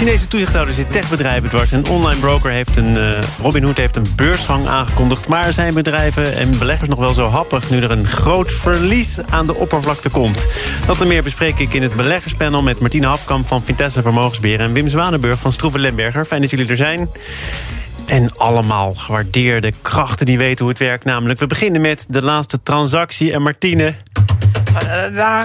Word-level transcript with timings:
Chinese 0.00 0.28
toezichthouder 0.28 0.74
zit 0.74 0.92
techbedrijven 0.92 1.48
dwars. 1.48 1.72
En 1.72 1.88
online 1.88 2.20
broker 2.20 2.50
heeft 2.50 2.76
een, 2.76 2.96
uh, 2.96 3.18
Robinhood 3.42 3.78
heeft 3.78 3.96
een 3.96 4.06
beursgang 4.16 4.66
aangekondigd. 4.66 5.28
Maar 5.28 5.52
zijn 5.52 5.74
bedrijven 5.74 6.36
en 6.36 6.58
beleggers 6.58 6.88
nog 6.88 6.98
wel 6.98 7.14
zo 7.14 7.28
happig... 7.28 7.70
nu 7.70 7.80
er 7.80 7.90
een 7.90 8.06
groot 8.06 8.52
verlies 8.52 9.18
aan 9.30 9.46
de 9.46 9.54
oppervlakte 9.54 10.08
komt? 10.08 10.46
Dat 10.86 11.00
en 11.00 11.06
meer 11.06 11.22
bespreek 11.22 11.58
ik 11.58 11.74
in 11.74 11.82
het 11.82 11.96
beleggerspanel... 11.96 12.62
met 12.62 12.80
Martine 12.80 13.06
Hafkamp 13.06 13.46
van 13.46 13.64
Vitesse 13.64 14.02
Vermogensbeheer... 14.02 14.60
en 14.60 14.72
Wim 14.72 14.88
Zwanenburg 14.88 15.38
van 15.38 15.52
Stroeven 15.52 15.80
Lemberger. 15.80 16.24
Fijn 16.24 16.40
dat 16.40 16.50
jullie 16.50 16.68
er 16.68 16.76
zijn. 16.76 17.08
En 18.06 18.36
allemaal 18.36 18.94
gewaardeerde 18.94 19.72
krachten 19.82 20.26
die 20.26 20.38
weten 20.38 20.58
hoe 20.58 20.68
het 20.68 20.78
werkt. 20.78 21.04
Namelijk, 21.04 21.38
we 21.38 21.46
beginnen 21.46 21.80
met 21.80 22.06
de 22.08 22.22
laatste 22.22 22.62
transactie. 22.62 23.32
En 23.32 23.42
Martine, 23.42 23.94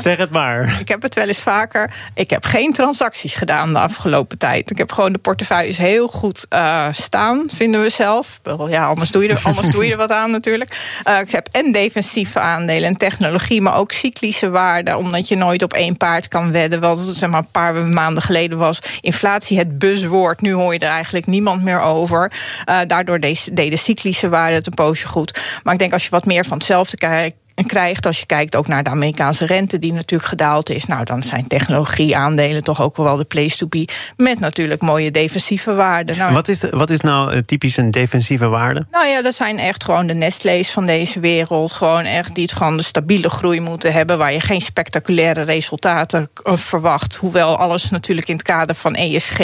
zeg 0.01 0.17
het 0.17 0.29
maar. 0.29 0.77
Ik 0.79 0.87
heb 0.87 1.01
het 1.01 1.15
wel 1.15 1.27
eens 1.27 1.39
vaker. 1.39 1.91
Ik 2.13 2.29
heb 2.29 2.45
geen 2.45 2.73
transacties 2.73 3.35
gedaan 3.35 3.73
de 3.73 3.79
afgelopen 3.79 4.37
tijd. 4.37 4.69
Ik 4.69 4.77
heb 4.77 4.91
gewoon 4.91 5.13
de 5.13 5.19
portefeuilles 5.19 5.77
heel 5.77 6.07
goed 6.07 6.45
uh, 6.49 6.87
staan, 6.91 7.45
vinden 7.53 7.81
we 7.81 7.89
zelf. 7.89 8.39
Ja, 8.67 8.85
anders 8.87 9.11
doe 9.11 9.23
je 9.23 9.29
er, 9.29 9.41
anders 9.43 9.67
doe 9.67 9.85
je 9.85 9.91
er 9.91 9.97
wat 9.97 10.11
aan 10.11 10.31
natuurlijk. 10.31 10.99
Uh, 11.07 11.19
ik 11.19 11.31
heb 11.31 11.47
en 11.51 11.71
defensieve 11.71 12.39
aandelen 12.39 12.89
en 12.89 12.97
technologie, 12.97 13.61
maar 13.61 13.75
ook 13.75 13.91
cyclische 13.91 14.49
waarden. 14.49 14.97
Omdat 14.97 15.27
je 15.27 15.35
nooit 15.35 15.63
op 15.63 15.73
één 15.73 15.97
paard 15.97 16.27
kan 16.27 16.51
wedden. 16.51 16.79
Wel, 16.79 16.97
zeg 16.97 17.29
maar, 17.29 17.39
een 17.39 17.51
paar 17.51 17.75
maanden 17.75 18.23
geleden 18.23 18.57
was 18.57 18.79
inflatie 19.01 19.57
het 19.57 19.79
buzzwoord. 19.79 20.41
Nu 20.41 20.53
hoor 20.53 20.73
je 20.73 20.79
er 20.79 20.89
eigenlijk 20.89 21.25
niemand 21.25 21.63
meer 21.63 21.81
over. 21.81 22.31
Uh, 22.69 22.79
daardoor 22.87 23.19
deden 23.53 23.77
cyclische 23.77 24.29
waarden 24.29 24.55
het 24.55 24.67
een 24.67 24.73
poosje 24.73 25.07
goed. 25.07 25.59
Maar 25.63 25.73
ik 25.73 25.79
denk 25.79 25.93
als 25.93 26.03
je 26.03 26.09
wat 26.09 26.25
meer 26.25 26.45
van 26.45 26.57
hetzelfde 26.57 26.97
kijkt 26.97 27.35
krijgt. 27.63 28.05
Als 28.05 28.19
je 28.19 28.25
kijkt 28.25 28.55
ook 28.55 28.67
naar 28.67 28.83
de 28.83 28.89
Amerikaanse 28.89 29.45
rente, 29.45 29.79
die 29.79 29.93
natuurlijk 29.93 30.29
gedaald 30.29 30.69
is. 30.69 30.85
Nou, 30.85 31.03
dan 31.03 31.23
zijn 31.23 31.47
technologieaandelen 31.47 32.63
toch 32.63 32.81
ook 32.81 32.97
wel 32.97 33.17
de 33.17 33.23
place 33.23 33.57
to 33.57 33.67
be. 33.67 33.87
Met 34.17 34.39
natuurlijk 34.39 34.81
mooie 34.81 35.11
defensieve 35.11 35.73
waarden. 35.73 36.17
Nou, 36.17 36.33
wat, 36.33 36.47
is, 36.47 36.69
wat 36.69 36.89
is 36.89 37.01
nou 37.01 37.31
eh, 37.31 37.37
typisch 37.45 37.77
een 37.77 37.91
defensieve 37.91 38.47
waarde? 38.47 38.85
Nou 38.91 39.07
ja, 39.07 39.21
dat 39.21 39.35
zijn 39.35 39.59
echt 39.59 39.83
gewoon 39.83 40.07
de 40.07 40.13
Nestle's 40.13 40.71
van 40.71 40.85
deze 40.85 41.19
wereld. 41.19 41.71
Gewoon 41.71 42.03
echt 42.03 42.35
die 42.35 42.43
het 42.43 42.53
gewoon 42.53 42.77
de 42.77 42.83
stabiele 42.83 43.29
groei 43.29 43.59
moeten 43.59 43.93
hebben. 43.93 44.17
Waar 44.17 44.33
je 44.33 44.39
geen 44.39 44.61
spectaculaire 44.61 45.41
resultaten 45.41 46.29
eh, 46.43 46.57
verwacht. 46.57 47.15
Hoewel 47.15 47.57
alles 47.57 47.89
natuurlijk 47.89 48.27
in 48.27 48.35
het 48.35 48.43
kader 48.43 48.75
van 48.75 48.95
ESG 48.95 49.39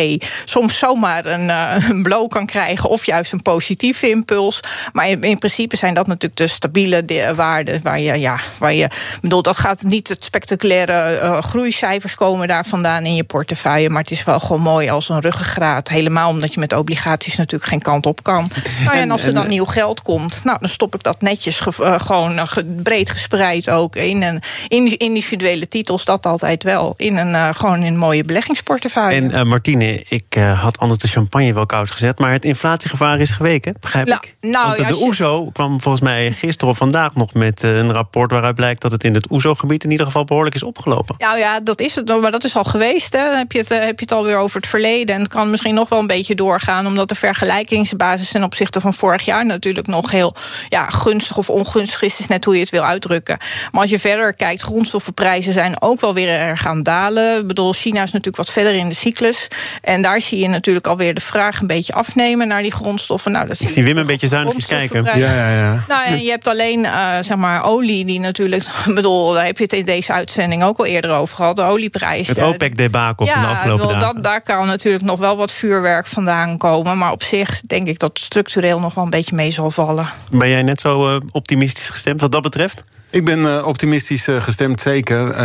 soms 0.45 0.77
zomaar 0.77 1.25
een, 1.25 1.47
uh, 1.47 1.89
een 1.89 2.03
blow 2.03 2.29
kan 2.29 2.45
krijgen. 2.45 2.89
Of 2.89 3.05
juist 3.05 3.31
een 3.31 3.41
positieve 3.41 4.09
impuls. 4.09 4.59
Maar 4.93 5.09
in, 5.09 5.21
in 5.21 5.37
principe 5.37 5.75
zijn 5.75 5.93
dat 5.93 6.07
natuurlijk 6.07 6.35
de 6.35 6.47
stabiele 6.47 7.33
waarden. 7.35 7.79
Waar 7.83 8.00
je, 8.01 8.19
ja, 8.19 8.39
waar 8.57 8.73
je 8.73 8.89
bedoel, 9.21 9.41
dat 9.41 9.57
gaat 9.57 9.83
niet 9.83 10.07
het 10.07 10.23
spectaculaire 10.23 11.19
uh, 11.21 11.41
groeicijfers 11.41 12.15
komen 12.15 12.47
daar 12.47 12.65
vandaan 12.65 13.05
in 13.05 13.15
je 13.15 13.23
portefeuille. 13.23 13.89
Maar 13.89 14.01
het 14.01 14.11
is 14.11 14.23
wel 14.23 14.39
gewoon 14.39 14.61
mooi 14.61 14.89
als 14.89 15.09
een 15.09 15.19
ruggengraat. 15.19 15.87
Helemaal 15.89 16.29
omdat 16.29 16.53
je 16.53 16.59
met 16.59 16.73
obligaties 16.73 17.35
natuurlijk 17.35 17.69
geen 17.69 17.81
kant 17.81 18.05
op 18.05 18.23
kan. 18.23 18.49
Nou 18.83 18.95
ja, 18.95 19.01
en 19.01 19.11
als 19.11 19.23
er 19.23 19.33
dan 19.33 19.47
nieuw 19.47 19.65
geld 19.65 20.01
komt, 20.01 20.43
nou, 20.43 20.57
dan 20.59 20.69
stop 20.69 20.95
ik 20.95 21.03
dat 21.03 21.21
netjes 21.21 21.61
uh, 21.79 21.99
gewoon 21.99 22.37
uh, 22.37 22.45
breed 22.83 23.09
gespreid 23.09 23.69
ook 23.69 23.95
in 23.95 24.23
een 24.23 24.41
in 24.67 24.97
individuele 24.97 25.67
titels. 25.67 26.05
Dat 26.05 26.25
altijd 26.25 26.63
wel. 26.63 26.93
In 26.97 27.17
een 27.17 27.55
gewoon 27.55 27.77
in 27.77 27.93
een 27.93 27.97
mooie 27.97 28.23
beleggingsportefeuille. 28.23 29.29
En 29.29 29.47
Martine, 29.47 30.05
ik 30.09 30.33
had 30.55 30.79
anders 30.79 30.99
de 30.99 31.07
champagne 31.07 31.53
wel 31.53 31.65
koud 31.65 31.91
gezet. 31.91 32.19
Maar 32.19 32.31
het 32.31 32.45
inflatiegevaar 32.45 33.19
is 33.19 33.31
geweken, 33.31 33.75
begrijp 33.79 34.07
nou, 34.07 34.19
ik? 34.21 34.49
Nou, 34.49 34.75
Want 34.75 34.87
de. 34.87 34.97
OESO 34.97 35.49
kwam 35.53 35.81
volgens 35.81 36.03
mij 36.03 36.31
gisteren 36.31 36.69
of 36.69 36.77
vandaag 36.77 37.15
nog 37.15 37.33
met 37.33 37.63
een 37.63 37.90
rapport 37.91 38.31
waaruit 38.31 38.55
blijkt 38.55 38.81
dat 38.81 38.91
het 38.91 39.03
in 39.03 39.13
het 39.13 39.29
OESO-gebied 39.31 39.83
in 39.83 39.91
ieder 39.91 40.05
geval 40.05 40.23
behoorlijk 40.23 40.55
is 40.55 40.63
opgelopen. 40.63 41.15
Nou 41.17 41.37
ja, 41.37 41.59
dat 41.59 41.81
is 41.81 41.95
het, 41.95 42.21
maar 42.21 42.31
dat 42.31 42.43
is 42.43 42.55
al 42.55 42.63
geweest. 42.63 43.13
Hè. 43.13 43.29
Dan 43.29 43.37
heb 43.37 43.51
je, 43.51 43.57
het, 43.57 43.69
heb 43.69 43.99
je 43.99 44.05
het 44.05 44.11
alweer 44.11 44.37
over 44.37 44.55
het 44.55 44.67
verleden. 44.67 45.15
En 45.15 45.21
het 45.21 45.31
kan 45.31 45.49
misschien 45.49 45.73
nog 45.73 45.89
wel 45.89 45.99
een 45.99 46.07
beetje 46.07 46.35
doorgaan, 46.35 46.87
omdat 46.87 47.09
de 47.09 47.15
vergelijkingsbasis 47.15 48.31
ten 48.31 48.43
opzichte 48.43 48.81
van 48.81 48.93
vorig 48.93 49.25
jaar 49.25 49.45
natuurlijk 49.45 49.87
nog 49.87 50.11
heel 50.11 50.35
ja, 50.69 50.89
gunstig 50.89 51.37
of 51.37 51.49
ongunstig 51.49 52.01
is. 52.01 52.19
is 52.19 52.27
net 52.27 52.45
hoe 52.45 52.53
je 52.53 52.59
het 52.59 52.69
wil 52.69 52.83
uitdrukken. 52.83 53.37
Maar 53.71 53.81
als 53.81 53.89
je 53.89 53.99
verder 53.99 54.35
kijkt, 54.35 54.61
grondstoffenprijzen 54.61 55.53
zijn 55.53 55.81
ook 55.81 55.99
wel 55.99 56.13
weer 56.13 56.29
erg 56.29 56.61
gaan 56.61 56.83
dalen. 56.83 57.39
Ik 57.39 57.47
bedoel, 57.47 57.73
China 57.73 58.03
is 58.03 58.11
natuurlijk 58.11 58.37
wat 58.37 58.51
verder 58.51 58.73
in 58.73 58.89
de 58.89 58.95
cyclus. 58.95 59.47
En 59.81 60.01
daar 60.01 60.21
zie 60.21 60.39
je 60.39 60.47
natuurlijk 60.47 60.87
alweer 60.87 61.13
de 61.13 61.21
vraag 61.21 61.59
een 61.59 61.67
beetje 61.67 61.93
afnemen 61.93 62.47
naar 62.47 62.61
die 62.61 62.71
grondstoffen. 62.71 63.31
Nou, 63.31 63.47
dat 63.47 63.59
Ik 63.59 63.69
zie 63.69 63.83
Wim 63.83 63.97
een 63.97 64.05
beetje 64.05 64.27
zuinig 64.27 64.65
kijken. 64.65 65.03
Ja, 65.03 65.15
ja, 65.15 65.55
ja. 65.55 65.83
Nou, 65.87 66.05
en 66.05 66.23
je 66.23 66.29
hebt 66.29 66.47
alleen, 66.47 66.83
uh, 66.83 67.15
zeg 67.21 67.37
maar, 67.37 67.63
olie 67.63 67.80
die 67.85 68.19
natuurlijk... 68.19 68.63
Ik 68.87 68.95
bedoel, 68.95 69.33
daar 69.33 69.45
heb 69.45 69.57
je 69.57 69.63
het 69.63 69.73
in 69.73 69.85
deze 69.85 70.13
uitzending 70.13 70.63
ook 70.63 70.77
al 70.77 70.85
eerder 70.85 71.11
over 71.11 71.35
gehad. 71.35 71.55
De 71.55 71.61
olieprijs. 71.61 72.27
Het 72.27 72.41
OPEC-debakel 72.41 73.25
ja, 73.25 73.33
van 73.33 73.41
de 73.41 73.47
afgelopen 73.47 73.87
bedoel, 73.87 73.99
dagen. 73.99 74.15
Dat, 74.15 74.23
daar 74.23 74.41
kan 74.41 74.67
natuurlijk 74.67 75.03
nog 75.03 75.19
wel 75.19 75.37
wat 75.37 75.51
vuurwerk 75.51 76.07
vandaan 76.07 76.57
komen. 76.57 76.97
Maar 76.97 77.11
op 77.11 77.23
zich 77.23 77.61
denk 77.61 77.87
ik 77.87 77.99
dat 77.99 78.19
structureel 78.19 78.79
nog 78.79 78.93
wel 78.93 79.03
een 79.03 79.09
beetje 79.09 79.35
mee 79.35 79.51
zal 79.51 79.71
vallen. 79.71 80.09
Ben 80.31 80.49
jij 80.49 80.63
net 80.63 80.81
zo 80.81 81.09
uh, 81.09 81.19
optimistisch 81.31 81.89
gestemd 81.89 82.21
wat 82.21 82.31
dat 82.31 82.41
betreft? 82.41 82.83
Ik 83.09 83.25
ben 83.25 83.39
uh, 83.39 83.65
optimistisch 83.65 84.27
uh, 84.27 84.41
gestemd, 84.41 84.81
zeker. 84.81 85.27
Uh, 85.29 85.35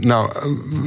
nou, 0.00 0.30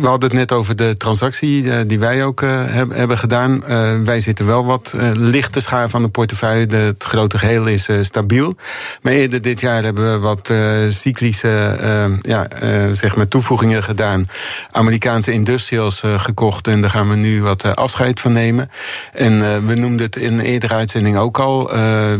we 0.01 0.07
hadden 0.07 0.29
het 0.29 0.37
net 0.37 0.51
over 0.51 0.75
de 0.75 0.93
transactie 0.97 1.85
die 1.85 1.99
wij 1.99 2.23
ook 2.23 2.41
heb, 2.41 2.91
hebben 2.91 3.17
gedaan. 3.17 3.63
wij 4.03 4.19
zitten 4.19 4.45
wel 4.45 4.65
wat 4.65 4.93
licht 5.13 5.51
te 5.51 5.59
schaar 5.59 5.89
van 5.89 6.01
de 6.01 6.07
portefeuille. 6.07 6.75
Het 6.75 7.03
grote 7.03 7.37
geheel 7.37 7.65
is 7.65 7.89
stabiel. 8.01 8.55
Maar 9.01 9.13
eerder 9.13 9.41
dit 9.41 9.59
jaar 9.59 9.83
hebben 9.83 10.11
we 10.11 10.19
wat 10.19 10.51
cyclische 10.95 12.17
ja, 12.21 12.47
zeg 12.93 13.15
maar 13.15 13.27
toevoegingen 13.27 13.83
gedaan. 13.83 14.25
Amerikaanse 14.71 15.31
industrials 15.31 16.03
gekocht. 16.17 16.67
En 16.67 16.81
daar 16.81 16.89
gaan 16.89 17.09
we 17.09 17.15
nu 17.15 17.41
wat 17.41 17.75
afscheid 17.75 18.19
van 18.19 18.31
nemen. 18.31 18.69
En 19.13 19.65
we 19.67 19.75
noemden 19.75 20.05
het 20.05 20.15
in 20.15 20.33
een 20.33 20.45
eerdere 20.45 20.73
uitzending 20.73 21.17
ook 21.17 21.39
al. 21.39 21.67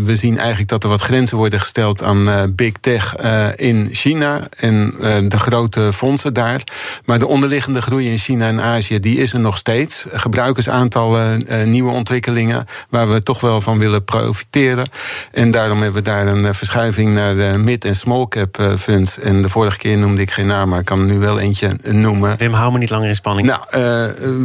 we 0.04 0.16
zien 0.16 0.38
eigenlijk 0.38 0.70
dat 0.70 0.84
er 0.84 0.90
wat 0.90 1.02
grenzen 1.02 1.38
worden 1.38 1.60
gesteld 1.60 2.04
aan 2.04 2.54
big 2.56 2.74
tech 2.82 3.16
in 3.56 3.90
China. 3.92 4.48
En 4.58 4.94
de 5.28 5.40
grote 5.40 5.94
fondsen 5.94 6.34
daar. 6.34 6.62
Maar 7.06 7.20
de 7.20 7.28
onderliggende 7.28 7.82
groei 7.82 8.10
in 8.12 8.18
China 8.18 8.48
en 8.48 8.62
Azië, 8.62 9.00
die 9.00 9.18
is 9.18 9.34
er 9.34 9.40
nog 9.40 9.58
steeds. 9.58 10.06
Gebruikersaantallen, 10.14 11.44
nieuwe 11.66 11.92
ontwikkelingen, 11.92 12.66
waar 12.90 13.10
we 13.10 13.24
toch 13.24 13.42
wel 13.42 13.62
van 13.62 13.78
willen 13.78 14.04
profiteren. 14.04 14.88
En 15.32 15.52
daarom 15.52 15.82
hebben 15.82 16.04
we 16.04 16.10
daar 16.10 16.28
een 16.28 16.56
verschuiving 16.56 17.14
naar 17.14 17.36
de 17.36 17.54
mid- 17.58 17.86
en 17.86 17.96
small 17.96 18.26
cap 18.56 18.80
funds. 18.80 19.20
En 19.20 19.42
de 19.42 19.50
vorige 19.50 19.78
keer 19.78 19.98
noemde 19.98 20.22
ik 20.22 20.32
geen 20.32 20.48
naam, 20.48 20.70
maar 20.70 20.80
ik 20.80 20.86
kan 20.86 21.00
er 21.00 21.06
nu 21.06 21.20
wel 21.20 21.40
eentje 21.40 21.76
noemen. 21.84 22.38
Wim, 22.38 22.54
hou 22.54 22.72
me 22.72 22.78
niet 22.78 22.90
langer 22.90 23.08
in 23.08 23.16
spanning. 23.16 23.48
Nou, 23.48 23.60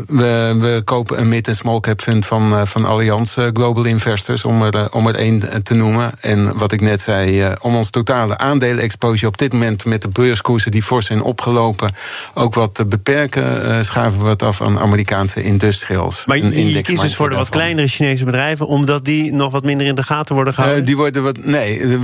we, 0.06 0.56
we 0.58 0.82
kopen 0.84 1.20
een 1.20 1.28
mid- 1.28 1.48
en 1.48 1.56
small 1.56 1.80
cap 1.80 2.00
fund 2.00 2.26
van, 2.26 2.68
van 2.68 2.84
Allianz 2.84 3.36
Global 3.52 3.84
Investors, 3.84 4.44
om 4.44 4.62
er, 4.62 4.92
om 4.92 5.06
er 5.06 5.14
één 5.14 5.62
te 5.62 5.74
noemen. 5.74 6.12
En 6.20 6.58
wat 6.58 6.72
ik 6.72 6.80
net 6.80 7.00
zei, 7.00 7.52
om 7.60 7.76
ons 7.76 7.90
totale 7.90 8.38
aandelen-exposure 8.38 9.26
op 9.26 9.38
dit 9.38 9.52
moment 9.52 9.84
met 9.84 10.02
de 10.02 10.08
beurskoersen 10.08 10.70
die 10.70 10.82
fors 10.82 11.06
zijn 11.06 11.22
opgelopen 11.22 11.90
ook 12.34 12.54
wat 12.54 12.74
te 12.74 12.86
beperken, 12.86 13.84
schuiven 13.84 14.20
we 14.20 14.26
wat 14.26 14.42
af 14.42 14.62
aan 14.62 14.78
Amerikaanse 14.78 15.42
industrials. 15.42 16.22
Maar 16.26 16.38
je, 16.38 16.82
kiest 16.82 17.02
dus 17.02 17.16
voor 17.16 17.30
de 17.30 17.36
wat 17.36 17.48
kleinere 17.48 17.86
Chinese 17.86 18.24
bedrijven, 18.24 18.66
omdat 18.66 19.04
die 19.04 19.32
nog 19.32 19.52
wat 19.52 19.64
minder 19.64 19.86
in 19.86 19.94
de 19.94 20.02
gaten 20.02 20.34
worden 20.34 20.54
gehouden? 20.54 20.80
Uh, 20.80 20.86
die 20.86 20.96
worden 20.96 21.22
wat. 21.22 21.44
Nee, 21.44 21.98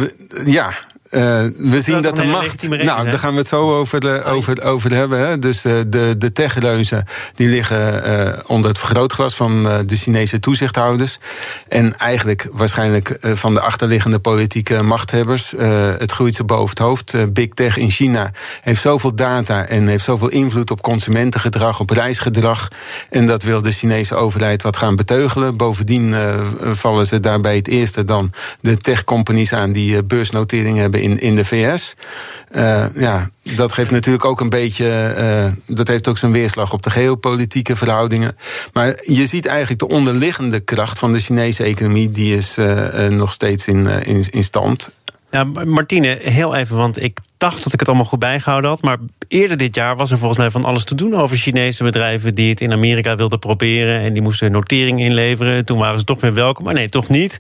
ja. 0.45 0.73
Uh, 1.11 1.21
we 1.57 1.81
zien 1.81 2.03
dat 2.03 2.17
de 2.17 2.25
macht. 2.25 2.69
Nou, 2.69 3.11
daar 3.11 3.19
gaan 3.19 3.33
we 3.33 3.39
het 3.39 3.49
zo 3.49 3.79
over, 3.79 4.01
de, 4.01 4.23
over, 4.25 4.63
over 4.63 4.95
hebben. 4.95 5.19
Hè. 5.29 5.39
Dus 5.39 5.65
uh, 5.65 5.81
de, 5.87 6.15
de 6.19 6.33
techreuzen 6.33 7.05
die 7.35 7.49
liggen 7.49 8.11
uh, 8.11 8.33
onder 8.47 8.69
het 8.69 8.79
vergrootglas 8.79 9.35
van 9.35 9.63
de 9.63 9.97
Chinese 9.97 10.41
toezichthouders. 10.41 11.19
En 11.69 11.95
eigenlijk 11.95 12.49
waarschijnlijk 12.53 13.19
van 13.21 13.55
de 13.55 13.61
achterliggende 13.61 14.19
politieke 14.19 14.83
machthebbers. 14.83 15.55
het 15.99 16.13
groeit 16.13 16.35
ze 16.35 16.45
boven 16.45 16.71
het 16.71 16.79
hoofd. 16.79 17.33
Big 17.33 17.49
Tech 17.49 17.77
in 17.77 17.91
China 17.91 18.31
heeft 18.61 18.81
zoveel 18.81 19.15
data 19.15 19.67
en 19.67 19.87
heeft 19.87 20.05
zoveel 20.05 20.29
invloed 20.29 20.71
op 20.71 20.83
consumentengedrag, 20.83 21.81
op 21.81 21.91
reisgedrag. 21.91 22.69
En 23.11 23.27
dat 23.27 23.43
wil 23.43 23.63
de 23.63 23.73
Chinese 23.73 24.15
overheid 24.15 24.63
wat 24.63 24.77
gaan 24.77 24.97
beteugelen. 24.97 25.57
Bovendien 25.57 26.15
vallen 26.61 27.07
ze 27.07 27.21
daarbij 27.21 27.57
het 27.57 27.69
eerste 27.69 28.05
dan 28.05 28.33
de 28.61 28.77
tech-companies 28.77 29.53
aan 29.53 29.73
die 29.73 30.05
beursnoteringen 30.05 30.81
hebben 30.81 30.96
in, 31.01 31.21
in 31.21 31.35
de 31.35 31.45
VS. 31.45 31.95
ja, 32.95 33.31
dat 33.57 33.73
geeft 33.73 33.91
natuurlijk 33.91 34.25
ook 34.25 34.41
een 34.41 34.49
beetje. 34.49 35.55
dat 35.67 35.89
heeft 35.89 36.09
ook 36.09 36.19
zijn 36.19 36.33
weerslag 36.33 36.73
op 36.73 36.83
de 36.83 36.91
geopolitieke 36.91 37.77
verhoudingen. 37.77 38.37
Maar 38.73 39.03
je 39.03 39.27
ziet 39.27 39.47
eigenlijk 39.47 39.79
de 39.79 39.89
onderliggende 39.89 40.61
kracht 40.61 40.99
van 40.99 41.13
de 41.13 41.21
Chinese 41.21 41.65
economie, 41.65 42.11
die 42.11 42.37
is 42.37 42.57
nog 43.09 43.33
steeds 43.33 43.67
in, 43.67 43.87
in, 43.87 44.27
in 44.31 44.45
stand. 44.45 44.91
Ja, 45.31 45.45
Martine, 45.45 46.19
heel 46.23 46.55
even, 46.55 46.77
want 46.77 47.03
ik 47.03 47.19
dacht 47.39 47.65
dat 47.65 47.73
ik 47.73 47.79
het 47.79 47.89
allemaal 47.89 48.07
goed 48.07 48.19
bijgehouden 48.19 48.71
had. 48.71 48.83
Maar 48.83 48.99
eerder 49.29 49.57
dit 49.57 49.75
jaar 49.75 49.97
was 49.97 50.11
er 50.11 50.19
volgens 50.19 50.39
mij 50.39 50.51
van 50.51 50.65
alles 50.65 50.85
te 50.85 50.95
doen 50.95 51.15
over 51.15 51.37
Chinese 51.37 51.85
bedrijven 51.85 52.35
die 52.35 52.51
het 52.51 52.61
in 52.61 52.73
Amerika 52.73 53.17
wilden 53.17 53.39
proberen. 53.39 54.01
En 54.01 54.13
die 54.13 54.23
moesten 54.23 54.47
een 54.47 54.53
notering 54.53 55.01
inleveren. 55.01 55.65
Toen 55.65 55.79
waren 55.79 55.99
ze 55.99 56.05
toch 56.05 56.21
weer 56.21 56.35
welkom. 56.35 56.65
Maar 56.65 56.75
nee, 56.75 56.89
toch 56.89 57.09
niet. 57.09 57.39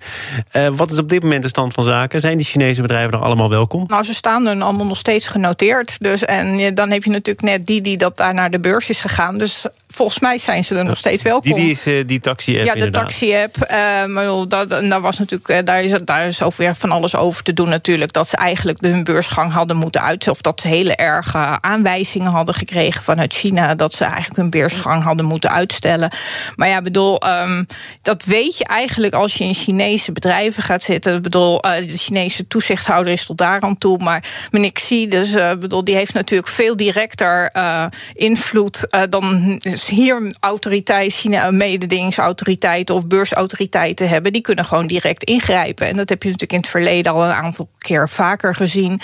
Uh, 0.52 0.68
wat 0.68 0.90
is 0.90 0.98
op 0.98 1.08
dit 1.08 1.22
moment 1.22 1.42
de 1.42 1.48
stand 1.48 1.74
van 1.74 1.84
zaken? 1.84 2.20
Zijn 2.20 2.36
die 2.36 2.46
Chinese 2.46 2.82
bedrijven 2.82 3.10
nog 3.10 3.22
allemaal 3.22 3.50
welkom? 3.50 3.84
Nou, 3.86 4.04
ze 4.04 4.14
staan 4.14 4.46
er 4.46 4.60
allemaal 4.60 4.86
nog 4.86 4.96
steeds 4.96 5.28
genoteerd. 5.28 5.96
Dus, 5.98 6.24
en 6.24 6.74
dan 6.74 6.90
heb 6.90 7.04
je 7.04 7.10
natuurlijk 7.10 7.46
net 7.46 7.66
die 7.66 7.80
die 7.80 7.96
dat 7.96 8.16
daar 8.16 8.34
naar 8.34 8.50
de 8.50 8.60
beurs 8.60 8.88
is 8.88 9.00
gegaan. 9.00 9.38
Dus 9.38 9.66
volgens 9.88 10.18
mij 10.18 10.38
zijn 10.38 10.64
ze 10.64 10.74
er 10.74 10.84
nog 10.84 10.98
steeds 10.98 11.22
welkom. 11.22 11.52
Die, 11.52 11.62
die 11.62 11.70
is 11.70 11.86
uh, 11.86 12.06
die 12.06 12.20
taxi-app. 12.20 12.66
Ja, 12.66 12.74
de 12.74 12.90
taxi-app. 12.90 13.56
Uh, 13.56 14.04
maar 14.04 14.24
dat, 14.48 14.68
daar, 14.68 15.00
was 15.00 15.18
natuurlijk, 15.18 15.66
daar, 15.66 15.82
is, 15.82 16.00
daar 16.04 16.26
is 16.26 16.42
ook 16.42 16.54
weer 16.54 16.74
van 16.74 16.90
alles 16.90 17.16
over 17.16 17.42
te 17.42 17.52
doen, 17.52 17.68
natuurlijk. 17.68 18.12
Dat 18.12 18.28
ze 18.28 18.36
eigenlijk 18.36 18.80
hun 18.80 19.04
beursgang 19.04 19.52
hadden 19.52 19.76
moeten 19.76 19.85
uit. 19.92 20.28
Of 20.28 20.40
dat 20.40 20.60
ze 20.60 20.68
hele 20.68 20.96
erge 20.96 21.58
aanwijzingen 21.60 22.30
hadden 22.30 22.54
gekregen 22.54 23.02
vanuit 23.02 23.34
China. 23.34 23.74
Dat 23.74 23.94
ze 23.94 24.04
eigenlijk 24.04 24.36
hun 24.36 24.50
beursgang 24.50 25.02
hadden 25.02 25.26
moeten 25.26 25.50
uitstellen. 25.50 26.10
Maar 26.54 26.68
ja, 26.68 26.80
bedoel, 26.80 27.28
um, 27.28 27.66
dat 28.02 28.24
weet 28.24 28.58
je 28.58 28.64
eigenlijk 28.64 29.14
als 29.14 29.34
je 29.34 29.44
in 29.44 29.54
Chinese 29.54 30.12
bedrijven 30.12 30.62
gaat 30.62 30.82
zitten. 30.82 31.16
Ik 31.16 31.22
bedoel, 31.22 31.66
uh, 31.66 31.72
de 31.72 31.96
Chinese 31.96 32.46
toezichthouder 32.46 33.12
is 33.12 33.26
tot 33.26 33.38
daar 33.38 33.60
aan 33.60 33.78
toe. 33.78 33.98
Maar 33.98 34.24
meneer 34.50 34.72
Xi, 34.72 35.08
dus, 35.08 35.34
uh, 35.34 35.54
bedoel, 35.54 35.84
die 35.84 35.94
heeft 35.94 36.14
natuurlijk 36.14 36.48
veel 36.48 36.76
directer 36.76 37.50
uh, 37.56 37.84
invloed 38.12 38.86
dan 39.08 39.58
hier 39.86 40.34
autoriteiten, 40.40 41.18
China 41.18 41.50
mededingingsautoriteiten 41.50 42.94
of 42.94 43.06
beursautoriteiten 43.06 44.08
hebben. 44.08 44.32
Die 44.32 44.42
kunnen 44.42 44.64
gewoon 44.64 44.86
direct 44.86 45.24
ingrijpen. 45.24 45.86
En 45.86 45.96
dat 45.96 46.08
heb 46.08 46.22
je 46.22 46.30
natuurlijk 46.30 46.52
in 46.52 46.58
het 46.58 46.68
verleden 46.68 47.12
al 47.12 47.24
een 47.24 47.30
aantal 47.30 47.68
keer 47.78 48.08
vaker 48.08 48.54
gezien. 48.54 49.00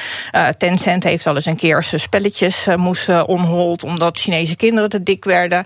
Tencent 0.73 1.05
heeft 1.05 1.27
al 1.27 1.35
eens 1.35 1.47
een 1.47 1.57
keer 1.57 1.83
zijn 1.83 2.01
spelletjes 2.01 2.67
uh, 2.67 2.75
moesten 2.75 3.29
onhold 3.29 3.85
omdat 3.85 4.21
Chinese 4.21 4.57
kinderen 4.57 4.89
te 4.89 5.03
dik 5.03 5.25
werden. 5.25 5.59
Um, 5.59 5.65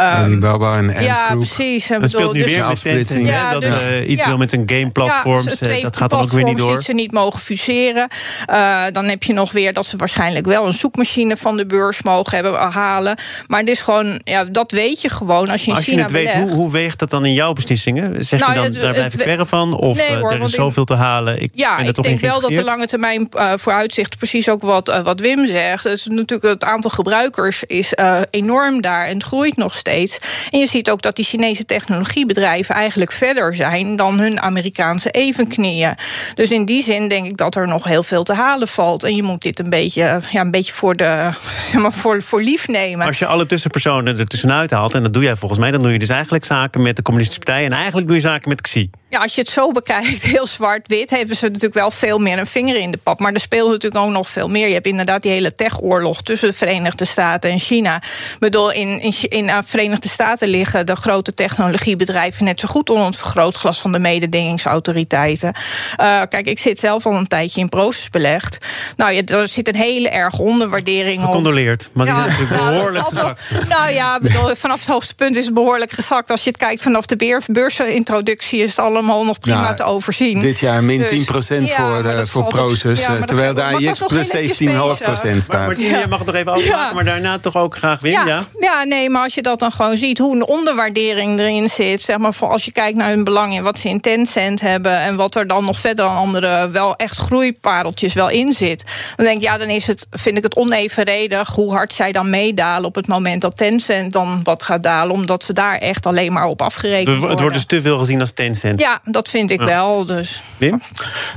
Alibaba 0.00 0.76
en 0.76 0.94
Ant 0.94 1.04
Ja, 1.04 1.34
precies. 1.34 1.86
Dat 1.86 2.00
bedoel, 2.00 2.20
speelt 2.20 2.32
nu 2.32 2.42
dus, 2.42 2.52
weer 2.52 2.66
met 2.66 2.82
Tencent, 2.82 3.26
ja, 3.26 3.52
dat 3.52 3.60
dus, 3.60 3.80
uh, 3.82 4.08
iets 4.08 4.20
ja, 4.20 4.28
wil 4.28 4.36
met 4.36 4.52
een 4.52 4.62
gameplatform. 4.66 5.38
Ja, 5.38 5.44
dus 5.44 5.80
dat 5.82 5.96
gaat 5.96 6.10
dan 6.10 6.22
ook 6.22 6.32
weer 6.32 6.44
niet 6.44 6.56
door. 6.56 6.74
die 6.74 6.82
ze 6.82 6.92
niet 6.92 7.12
mogen 7.12 7.40
fuseren. 7.40 8.08
Uh, 8.50 8.84
dan 8.92 9.04
heb 9.04 9.22
je 9.22 9.32
nog 9.32 9.52
weer 9.52 9.72
dat 9.72 9.86
ze 9.86 9.96
waarschijnlijk 9.96 10.46
wel 10.46 10.66
een 10.66 10.72
zoekmachine 10.72 11.36
van 11.36 11.56
de 11.56 11.66
beurs 11.66 12.02
mogen 12.02 12.34
hebben 12.34 12.60
halen. 12.60 13.18
Maar 13.46 13.60
het 13.60 13.68
is 13.68 13.80
gewoon, 13.80 14.20
ja, 14.24 14.44
dat 14.44 14.72
weet 14.72 15.00
je 15.00 15.08
gewoon 15.08 15.48
als 15.48 15.64
je 15.64 15.70
in 15.70 15.76
als 15.76 15.84
China 15.84 15.96
je 15.96 16.02
het 16.02 16.10
weet, 16.10 16.34
hoe, 16.34 16.50
hoe 16.50 16.72
weegt 16.72 16.98
dat 16.98 17.10
dan 17.10 17.24
in 17.24 17.32
jouw 17.32 17.52
beslissingen? 17.52 18.24
Zeg 18.24 18.40
nou, 18.40 18.52
je 18.52 18.56
dan, 18.58 18.64
het, 18.64 18.74
daar 18.74 18.92
blijf 18.92 19.14
ik 19.14 19.22
verre 19.22 19.46
van? 19.46 19.74
Of 19.74 19.96
nee, 19.96 20.16
hoor, 20.16 20.32
er 20.32 20.40
is 20.40 20.52
zoveel 20.52 20.84
te 20.84 20.94
halen? 20.94 21.42
Ik 21.42 21.50
ja, 21.54 21.76
ben 21.76 21.86
ik 21.86 22.02
denk 22.02 22.20
wel 22.20 22.40
dat 22.40 22.50
de 22.50 22.64
lange 22.64 22.86
termijn 22.86 23.28
vooruitzicht 23.54 24.16
precies 24.16 24.47
ook 24.48 24.62
wat, 24.62 24.88
uh, 24.88 25.00
wat 25.00 25.20
Wim 25.20 25.46
zegt. 25.46 25.82
Dus 25.82 26.06
natuurlijk 26.06 26.48
het 26.48 26.64
aantal 26.64 26.90
gebruikers 26.90 27.64
is 27.64 27.92
uh, 28.00 28.20
enorm 28.30 28.80
daar 28.80 29.06
en 29.06 29.14
het 29.14 29.22
groeit 29.22 29.56
nog 29.56 29.74
steeds. 29.74 30.18
En 30.50 30.58
je 30.58 30.66
ziet 30.66 30.90
ook 30.90 31.02
dat 31.02 31.16
die 31.16 31.24
Chinese 31.24 31.64
technologiebedrijven 31.64 32.74
eigenlijk 32.74 33.12
verder 33.12 33.54
zijn 33.54 33.96
dan 33.96 34.18
hun 34.18 34.40
Amerikaanse 34.40 35.10
evenknieën. 35.10 35.94
Dus 36.34 36.50
in 36.50 36.64
die 36.64 36.82
zin 36.82 37.08
denk 37.08 37.26
ik 37.26 37.36
dat 37.36 37.54
er 37.54 37.68
nog 37.68 37.84
heel 37.84 38.02
veel 38.02 38.22
te 38.22 38.34
halen 38.34 38.68
valt. 38.68 39.04
En 39.04 39.16
je 39.16 39.22
moet 39.22 39.42
dit 39.42 39.58
een 39.58 39.70
beetje, 39.70 40.20
ja, 40.30 40.40
een 40.40 40.50
beetje 40.50 40.72
voor, 40.72 40.96
de, 40.96 41.30
zeg 41.70 41.80
maar 41.82 41.92
voor, 41.92 42.22
voor 42.22 42.42
lief 42.42 42.68
nemen. 42.68 43.06
Als 43.06 43.18
je 43.18 43.26
alle 43.26 43.46
tussenpersonen 43.46 44.18
er 44.18 44.26
tussenuit 44.26 44.70
haalt, 44.70 44.94
en 44.94 45.02
dat 45.02 45.12
doe 45.12 45.22
jij 45.22 45.36
volgens 45.36 45.60
mij, 45.60 45.70
dan 45.70 45.82
doe 45.82 45.92
je 45.92 45.98
dus 45.98 46.08
eigenlijk 46.08 46.44
zaken 46.44 46.82
met 46.82 46.96
de 46.96 47.02
Communistische 47.02 47.44
Partij 47.44 47.64
en 47.64 47.72
eigenlijk 47.72 48.06
doe 48.06 48.16
je 48.16 48.22
zaken 48.22 48.48
met 48.48 48.60
Xi. 48.60 48.90
Ja, 49.10 49.18
als 49.18 49.34
je 49.34 49.40
het 49.40 49.50
zo 49.50 49.70
bekijkt, 49.70 50.22
heel 50.34 50.46
zwart-wit, 50.46 51.10
hebben 51.10 51.36
ze 51.36 51.44
natuurlijk 51.44 51.74
wel 51.74 51.90
veel 51.90 52.18
meer 52.18 52.38
een 52.38 52.46
vinger 52.46 52.76
in 52.76 52.90
de 52.90 52.98
pap. 52.98 53.20
Maar 53.20 53.32
er 53.32 53.40
speelt 53.40 53.70
natuurlijk 53.70 54.04
ook 54.04 54.10
nog 54.10 54.28
veel 54.28 54.48
meer. 54.48 54.66
Je 54.66 54.74
hebt 54.74 54.86
inderdaad 54.86 55.22
die 55.22 55.32
hele 55.32 55.52
tech-oorlog 55.52 56.22
tussen 56.22 56.48
de 56.48 56.54
Verenigde 56.54 57.04
Staten 57.04 57.50
en 57.50 57.58
China. 57.58 57.96
Ik 57.96 58.36
bedoel, 58.38 58.72
in, 58.72 59.00
in, 59.00 59.14
in 59.20 59.46
de 59.46 59.62
Verenigde 59.64 60.08
Staten 60.08 60.48
liggen 60.48 60.86
de 60.86 60.96
grote 60.96 61.34
technologiebedrijven 61.34 62.44
net 62.44 62.60
zo 62.60 62.68
goed 62.68 62.90
onder 62.90 63.06
het 63.06 63.16
vergrootglas 63.16 63.80
van 63.80 63.92
de 63.92 63.98
mededingingsautoriteiten. 63.98 65.54
Uh, 66.00 66.22
kijk, 66.28 66.46
ik 66.46 66.58
zit 66.58 66.78
zelf 66.78 67.06
al 67.06 67.14
een 67.14 67.26
tijdje 67.26 67.60
in 67.60 67.68
proces 67.68 68.10
belegd. 68.10 68.58
Nou 68.96 69.12
ja, 69.12 69.22
er 69.24 69.48
zit 69.48 69.68
een 69.68 69.76
hele 69.76 70.08
erg 70.08 70.38
onderwaardering 70.38 71.18
op. 71.18 71.24
Gecondoleerd, 71.24 71.90
maar 71.92 72.06
die 72.06 72.14
ja, 72.14 72.22
zijn 72.22 72.38
natuurlijk 72.38 72.62
behoorlijk 72.70 73.06
gezakt. 73.06 73.68
Nou 73.68 73.92
ja, 73.92 74.18
bedoel, 74.20 74.54
vanaf 74.54 74.78
het 74.78 74.88
hoogste 74.88 75.14
punt 75.14 75.36
is 75.36 75.44
het 75.44 75.54
behoorlijk 75.54 75.90
gezakt. 75.90 76.30
Als 76.30 76.44
je 76.44 76.50
het 76.50 76.58
kijkt 76.58 76.82
vanaf 76.82 77.06
de 77.06 77.42
beursintroductie 77.46 78.62
is 78.62 78.70
het 78.70 78.78
al 78.78 78.96
allemaal 78.98 79.24
nog 79.24 79.38
prima 79.38 79.60
nou, 79.60 79.76
te 79.76 79.82
overzien. 79.82 80.40
Dit 80.40 80.58
jaar 80.58 80.84
min 80.84 81.00
dus, 81.00 81.26
10% 81.26 81.64
voor, 81.64 82.04
uh, 82.04 82.20
voor 82.20 82.44
Proces. 82.44 83.00
Ja, 83.00 83.20
terwijl 83.20 83.54
de 83.54 83.62
AIX 83.62 84.02
plus 84.06 84.28
17,5% 84.28 85.42
staat. 85.42 85.48
Maar 85.48 85.66
Martine, 85.66 85.98
je 85.98 86.06
mag 86.08 86.18
het 86.18 86.26
nog 86.26 86.36
even 86.36 86.52
afmaken, 86.52 86.94
maar 86.94 87.04
daarna 87.04 87.38
toch 87.38 87.56
ook 87.56 87.76
graag 87.76 88.00
weer. 88.00 88.12
Ja. 88.12 88.44
Ja? 88.60 88.84
nee, 88.84 89.10
maar 89.10 89.22
als 89.22 89.34
je 89.34 89.42
dat 89.42 89.58
dan 89.58 89.72
gewoon 89.72 89.96
ziet, 89.96 90.18
hoe 90.18 90.34
een 90.34 90.46
onderwaardering 90.46 91.38
erin 91.38 91.68
zit. 91.68 92.02
Zeg 92.02 92.18
maar, 92.18 92.34
voor 92.34 92.48
als 92.48 92.64
je 92.64 92.72
kijkt 92.72 92.96
naar 92.96 93.08
hun 93.08 93.24
belang 93.24 93.54
in 93.54 93.62
wat 93.62 93.78
ze 93.78 93.88
in 93.88 94.00
Tencent 94.00 94.60
hebben. 94.60 94.98
En 94.98 95.16
wat 95.16 95.34
er 95.34 95.46
dan 95.46 95.64
nog 95.64 95.78
verder 95.78 96.04
aan 96.04 96.16
andere 96.16 96.70
wel 96.70 96.96
echt 96.96 97.16
groeipareltjes 97.16 98.14
wel 98.14 98.30
in 98.30 98.52
zit. 98.52 98.84
Dan 99.16 99.26
denk 99.26 99.36
ik, 99.36 99.42
ja, 99.42 99.58
dan 99.58 99.68
is 99.68 99.86
het, 99.86 100.06
vind 100.10 100.36
ik 100.36 100.42
het 100.42 100.56
onevenredig 100.56 101.48
hoe 101.48 101.72
hard 101.72 101.92
zij 101.92 102.12
dan 102.12 102.30
meedalen 102.30 102.84
op 102.84 102.94
het 102.94 103.06
moment 103.06 103.40
dat 103.40 103.56
Tencent 103.56 104.12
dan 104.12 104.40
wat 104.42 104.62
gaat 104.62 104.82
dalen. 104.82 105.14
Omdat 105.14 105.44
ze 105.44 105.52
daar 105.52 105.76
echt 105.76 106.06
alleen 106.06 106.32
maar 106.32 106.46
op 106.46 106.62
afgerekend 106.62 107.08
worden. 107.08 107.30
Het 107.30 107.40
wordt 107.40 107.54
dus 107.54 107.64
te 107.64 107.80
veel 107.80 107.98
gezien 107.98 108.20
als 108.20 108.32
Tencent. 108.32 108.80
Ja, 108.80 108.87
dat 109.04 109.28
vind 109.28 109.50
ik 109.50 109.60
wel. 109.60 110.04
Dus. 110.06 110.42
Wim? 110.56 110.82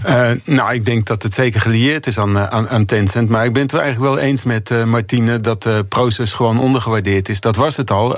Uh, 0.05 0.29
nou, 0.43 0.73
ik 0.73 0.85
denk 0.85 1.05
dat 1.05 1.23
het 1.23 1.33
zeker 1.33 1.61
gelieerd 1.61 2.07
is 2.07 2.17
aan, 2.17 2.37
aan, 2.37 2.69
aan 2.69 2.85
Tencent. 2.85 3.29
Maar 3.29 3.45
ik 3.45 3.53
ben 3.53 3.61
het 3.61 3.71
wel 3.71 3.81
eigenlijk 3.81 4.13
wel 4.13 4.23
eens 4.23 4.43
met 4.43 4.69
uh, 4.69 4.83
Martine 4.83 5.41
dat 5.41 5.65
uh, 5.65 5.79
Proces 5.89 6.33
gewoon 6.33 6.59
ondergewaardeerd 6.59 7.29
is. 7.29 7.39
Dat 7.39 7.55
was 7.55 7.77
het 7.77 7.91
al. 7.91 8.17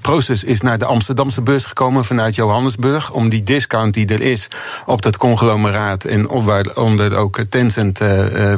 Proces 0.00 0.44
is 0.44 0.60
naar 0.60 0.78
de 0.78 0.84
Amsterdamse 0.84 1.42
beurs 1.42 1.64
gekomen 1.64 2.04
vanuit 2.04 2.34
Johannesburg. 2.34 3.10
Om 3.10 3.28
die 3.28 3.42
discount 3.42 3.94
die 3.94 4.06
er 4.06 4.20
is 4.20 4.48
op 4.86 5.02
dat 5.02 5.16
conglomeraat. 5.16 6.04
En 6.04 6.28
op 6.28 6.44
waaronder 6.44 7.16
ook 7.16 7.38
Tencent, 7.48 7.98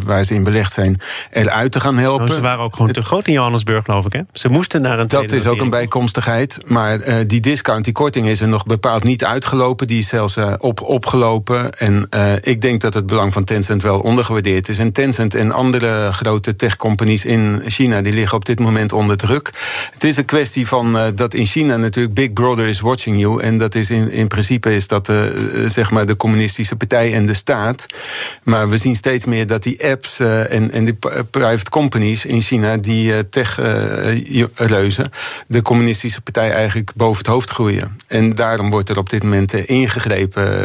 waar 0.04 0.24
ze 0.24 0.34
in 0.34 0.44
belegd 0.44 0.72
zijn, 0.72 1.00
eruit 1.30 1.72
te 1.72 1.80
gaan 1.80 1.96
helpen. 1.96 2.24
Nou, 2.24 2.36
ze 2.36 2.40
waren 2.40 2.64
ook 2.64 2.76
gewoon 2.76 2.92
te 2.92 3.02
groot 3.02 3.26
in 3.26 3.32
Johannesburg, 3.32 3.84
geloof 3.84 4.06
ik. 4.06 4.12
Hè? 4.12 4.20
Ze 4.32 4.48
moesten 4.48 4.82
naar 4.82 4.98
een. 4.98 5.08
Dat 5.08 5.32
is 5.32 5.46
ook 5.46 5.60
een 5.60 5.70
bijkomstigheid. 5.70 6.58
Maar 6.64 7.26
die 7.26 7.40
discount, 7.40 7.84
die 7.84 7.92
korting 7.92 8.26
is 8.26 8.40
er 8.40 8.48
nog 8.48 8.66
bepaald 8.66 9.04
niet 9.04 9.24
uitgelopen. 9.24 9.86
Die 9.86 9.98
is 9.98 10.08
zelfs 10.16 10.36
uh, 10.36 10.52
op, 10.58 10.82
opgelopen. 10.82 11.72
En 11.78 12.06
uh, 12.14 12.32
ik 12.40 12.60
denk 12.60 12.80
dat 12.80 12.94
het 12.94 13.06
belang 13.06 13.32
van 13.32 13.44
Tencent 13.44 13.82
wel 13.82 14.00
ondergewaardeerd 14.00 14.68
is. 14.68 14.78
En 14.78 14.92
Tencent 14.92 15.34
en 15.34 15.52
andere 15.52 16.12
grote 16.12 16.56
tech-companies 16.56 17.24
in 17.24 17.62
China... 17.66 18.02
die 18.02 18.12
liggen 18.12 18.36
op 18.36 18.44
dit 18.44 18.58
moment 18.58 18.92
onder 18.92 19.16
druk. 19.16 19.50
Het 19.92 20.04
is 20.04 20.16
een 20.16 20.24
kwestie 20.24 20.66
van 20.66 20.96
uh, 20.96 21.04
dat 21.14 21.34
in 21.34 21.46
China 21.46 21.76
natuurlijk 21.76 22.14
Big 22.14 22.32
Brother 22.32 22.66
is 22.66 22.80
watching 22.80 23.18
you. 23.18 23.42
En 23.42 23.58
dat 23.58 23.74
is 23.74 23.90
in, 23.90 24.10
in 24.10 24.26
principe 24.26 24.74
is 24.74 24.86
dat 24.88 25.10
zeg 25.66 25.90
maar 25.90 26.06
de 26.06 26.16
communistische 26.16 26.76
partij 26.76 27.14
en 27.14 27.26
de 27.26 27.34
staat. 27.34 27.86
Maar 28.42 28.68
we 28.68 28.78
zien 28.78 28.96
steeds 28.96 29.24
meer 29.24 29.46
dat 29.46 29.62
die 29.62 29.90
apps 29.90 30.20
en, 30.20 30.70
en 30.70 30.84
die 30.84 30.98
private 31.30 31.70
companies 31.70 32.24
in 32.24 32.42
China... 32.42 32.76
die 32.76 33.28
tech-reuzen 33.28 35.10
de 35.46 35.62
communistische 35.62 36.20
partij 36.20 36.52
eigenlijk 36.52 36.90
boven 36.94 37.18
het 37.18 37.26
hoofd 37.26 37.50
groeien. 37.50 37.96
En 38.06 38.34
daarom 38.34 38.70
wordt 38.70 38.88
er 38.88 38.98
op 38.98 39.10
dit 39.10 39.22
moment 39.22 39.52
ingegrepen 39.52 40.05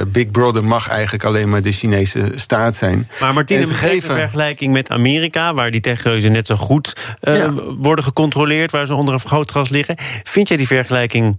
Big 0.08 0.32
Brother 0.32 0.64
mag 0.64 0.90
eigenlijk 0.90 1.24
alleen 1.24 1.50
maar 1.50 1.62
de 1.62 1.72
Chinese 1.72 2.32
staat 2.36 2.76
zijn. 2.76 3.10
Maar 3.20 3.34
Martine, 3.34 3.60
een 3.60 3.74
geven... 3.74 4.16
vergelijking 4.16 4.74
met 4.74 4.90
Amerika, 4.90 5.54
waar 5.54 5.72
die 5.72 5.82
techreuzen 5.82 6.32
net 6.32 6.48
zo 6.48 6.56
goed 6.56 7.16
uh, 7.22 7.52
worden 7.78 8.04
gecontroleerd, 8.04 8.72
waar 8.72 8.86
ze 8.86 8.96
onder 8.96 9.14
een 9.14 9.20
vergrootglas 9.20 9.70
liggen. 9.70 9.96
Vind 10.24 10.48
jij 10.48 10.58
die 10.58 10.68
vergelijking 10.68 11.38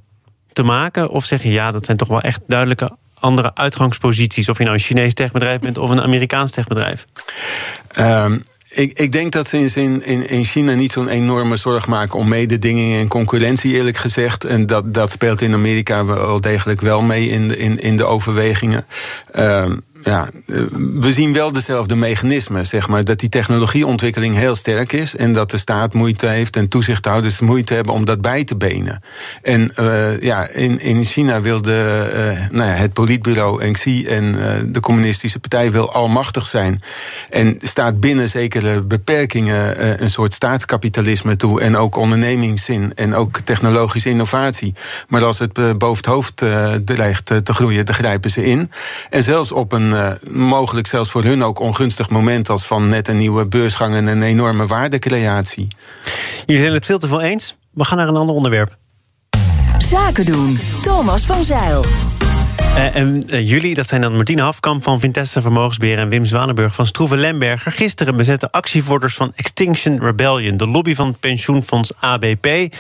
te 0.52 0.62
maken? 0.62 1.08
Of 1.08 1.24
zeg 1.24 1.42
je 1.42 1.50
ja, 1.50 1.70
dat 1.70 1.84
zijn 1.84 1.96
toch 1.96 2.08
wel 2.08 2.20
echt 2.20 2.40
duidelijke 2.46 2.96
andere 3.20 3.54
uitgangsposities? 3.54 4.48
Of 4.48 4.58
je 4.58 4.64
nou 4.64 4.76
een 4.76 4.82
Chinees 4.82 5.14
techbedrijf 5.14 5.60
bent 5.60 5.78
of 5.78 5.90
een 5.90 6.00
Amerikaans 6.00 6.50
techbedrijf? 6.50 7.04
Um, 7.98 8.44
ik, 8.74 8.98
ik 8.98 9.12
denk 9.12 9.32
dat 9.32 9.48
ze 9.48 9.58
in, 9.74 10.04
in, 10.04 10.28
in 10.28 10.44
China 10.44 10.74
niet 10.74 10.92
zo'n 10.92 11.08
enorme 11.08 11.56
zorg 11.56 11.86
maken 11.86 12.18
om 12.18 12.28
mededinging 12.28 12.94
en 12.94 13.08
concurrentie, 13.08 13.74
eerlijk 13.74 13.96
gezegd. 13.96 14.44
En 14.44 14.66
dat, 14.66 14.94
dat 14.94 15.10
speelt 15.10 15.40
in 15.40 15.52
Amerika 15.52 16.04
wel 16.04 16.40
degelijk 16.40 16.80
wel 16.80 17.02
mee 17.02 17.28
in 17.28 17.48
de, 17.48 17.56
in, 17.56 17.78
in 17.78 17.96
de 17.96 18.04
overwegingen. 18.04 18.86
Uh, 19.34 19.64
ja, 20.02 20.28
we 21.00 21.12
zien 21.12 21.32
wel 21.32 21.52
dezelfde 21.52 21.94
mechanismen, 21.94 22.66
zeg 22.66 22.88
maar. 22.88 23.04
Dat 23.04 23.18
die 23.18 23.28
technologieontwikkeling 23.28 24.34
heel 24.34 24.54
sterk 24.54 24.92
is 24.92 25.16
en 25.16 25.32
dat 25.32 25.50
de 25.50 25.58
staat 25.58 25.94
moeite 25.94 26.26
heeft 26.26 26.56
en 26.56 26.68
toezichthouders 26.68 27.40
moeite 27.40 27.74
hebben 27.74 27.94
om 27.94 28.04
dat 28.04 28.20
bij 28.20 28.44
te 28.44 28.56
benen. 28.56 29.02
En 29.42 29.72
ja, 30.20 30.48
in, 30.48 30.78
in 30.78 31.04
China 31.04 31.40
wilde 31.40 31.70
nou 32.50 32.70
ja, 32.70 32.74
het 32.74 32.92
politbureau 32.92 33.68
NXI 33.68 34.06
en 34.06 34.32
de 34.72 34.80
communistische 34.80 35.38
partij 35.38 35.72
wil 35.72 35.92
almachtig 35.92 36.46
zijn. 36.46 36.82
En 37.30 37.58
staat 37.62 38.00
binnen 38.00 38.28
zekere 38.28 38.82
beperkingen 38.82 40.02
een 40.02 40.10
soort 40.10 40.32
staatskapitalisme 40.34 41.36
toe 41.36 41.60
en 41.60 41.76
ook 41.76 41.96
ondernemingszin 41.96 42.92
en 42.94 43.14
ook 43.14 43.38
technologische 43.38 44.08
innovatie. 44.08 44.74
Maar 45.08 45.24
als 45.24 45.38
het 45.38 45.78
boven 45.78 45.96
het 45.96 46.06
hoofd 46.06 46.44
dreigt 46.84 47.26
te 47.26 47.52
groeien, 47.52 47.86
dan 47.86 47.94
grijpen 47.94 48.30
ze 48.30 48.44
in. 48.44 48.70
En 49.10 49.22
zelfs 49.22 49.52
op 49.52 49.72
een 49.72 49.91
uh, 49.92 50.12
mogelijk 50.30 50.86
zelfs 50.86 51.10
voor 51.10 51.24
hun 51.24 51.42
ook 51.42 51.58
ongunstig 51.58 52.10
moment 52.10 52.48
als 52.48 52.66
van 52.66 52.88
net 52.88 53.08
een 53.08 53.16
nieuwe 53.16 53.46
beursgang 53.46 53.94
en 53.94 54.06
een 54.06 54.22
enorme 54.22 54.66
waardecreatie. 54.66 55.68
Jullie 56.46 56.62
zijn 56.62 56.74
het 56.74 56.86
veel 56.86 56.98
te 56.98 57.08
veel 57.08 57.20
eens. 57.20 57.56
We 57.70 57.84
gaan 57.84 57.98
naar 57.98 58.08
een 58.08 58.16
ander 58.16 58.34
onderwerp. 58.34 58.76
Zaken 59.78 60.24
doen. 60.24 60.58
Thomas 60.82 61.26
van 61.26 61.42
Zeil. 61.42 61.84
Uh, 62.72 62.96
en 62.96 63.24
uh, 63.26 63.48
jullie, 63.48 63.74
dat 63.74 63.88
zijn 63.88 64.00
dan 64.00 64.14
Martine 64.14 64.42
Hafkamp 64.42 64.82
van 64.82 65.00
Vintessa 65.00 65.40
Vermogensbeheer 65.40 65.98
en 65.98 66.08
Wim 66.08 66.24
Zwanenburg 66.24 66.74
van 66.74 66.86
Stroeven 66.86 67.18
Lemberger. 67.18 67.72
Gisteren 67.72 68.16
bezetten 68.16 68.50
actievoerders 68.50 69.14
van 69.14 69.32
Extinction 69.36 70.00
Rebellion, 70.00 70.56
de 70.56 70.66
lobby 70.66 70.94
van 70.94 71.06
het 71.06 71.20
pensioenfonds 71.20 71.92
ABP. 72.00 72.74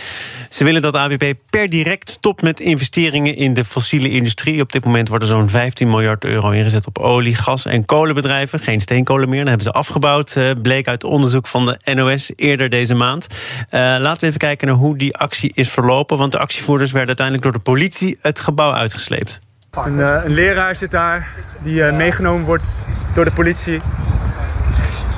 Ze 0.50 0.64
willen 0.64 0.82
dat 0.82 0.94
ABP 0.94 1.34
per 1.50 1.68
direct 1.68 2.10
stopt 2.10 2.42
met 2.42 2.60
investeringen 2.60 3.36
in 3.36 3.54
de 3.54 3.64
fossiele 3.64 4.10
industrie. 4.10 4.60
Op 4.60 4.72
dit 4.72 4.84
moment 4.84 5.08
wordt 5.08 5.24
er 5.24 5.30
zo'n 5.30 5.48
15 5.48 5.90
miljard 5.90 6.24
euro 6.24 6.50
ingezet 6.50 6.86
op 6.86 6.98
olie, 6.98 7.34
gas 7.34 7.66
en 7.66 7.84
kolenbedrijven. 7.84 8.58
Geen 8.58 8.80
steenkolen 8.80 9.28
meer, 9.28 9.38
dat 9.38 9.48
hebben 9.48 9.66
ze 9.66 9.72
afgebouwd. 9.72 10.34
Uh, 10.36 10.50
bleek 10.62 10.88
uit 10.88 11.04
onderzoek 11.04 11.46
van 11.46 11.66
de 11.66 11.94
NOS 11.94 12.30
eerder 12.36 12.68
deze 12.68 12.94
maand. 12.94 13.26
laten 13.70 14.20
we 14.20 14.26
even 14.26 14.38
kijken 14.38 14.66
naar 14.66 14.76
hoe 14.76 14.96
die 14.96 15.16
actie 15.16 15.52
is 15.54 15.70
verlopen. 15.70 16.18
Want 16.18 16.32
de 16.32 16.38
actievoerders 16.38 16.90
werden 16.90 17.16
uiteindelijk 17.16 17.46
door 17.46 17.62
de 17.62 17.70
politie 17.70 18.18
het 18.20 18.40
gebouw 18.40 18.72
uitgesleept. 18.72 19.40
Een, 19.80 19.98
uh, 19.98 20.24
een, 20.24 20.30
leraar 20.30 20.76
zit 20.76 20.90
daar 20.90 21.28
die 21.62 21.74
uh, 21.74 21.92
meegenomen 21.92 22.44
wordt 22.44 22.86
door 23.14 23.24
de 23.24 23.32
politie. 23.32 23.80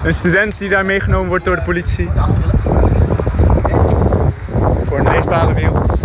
Een 0.03 0.13
student 0.13 0.59
die 0.59 0.69
daar 0.69 0.85
meegenomen 0.85 1.29
wordt 1.29 1.45
door 1.45 1.57
de 1.57 1.63
politie. 1.63 2.09
Voor 4.85 4.99
een 4.99 5.09
leefbare 5.09 5.55
wereld 5.55 6.01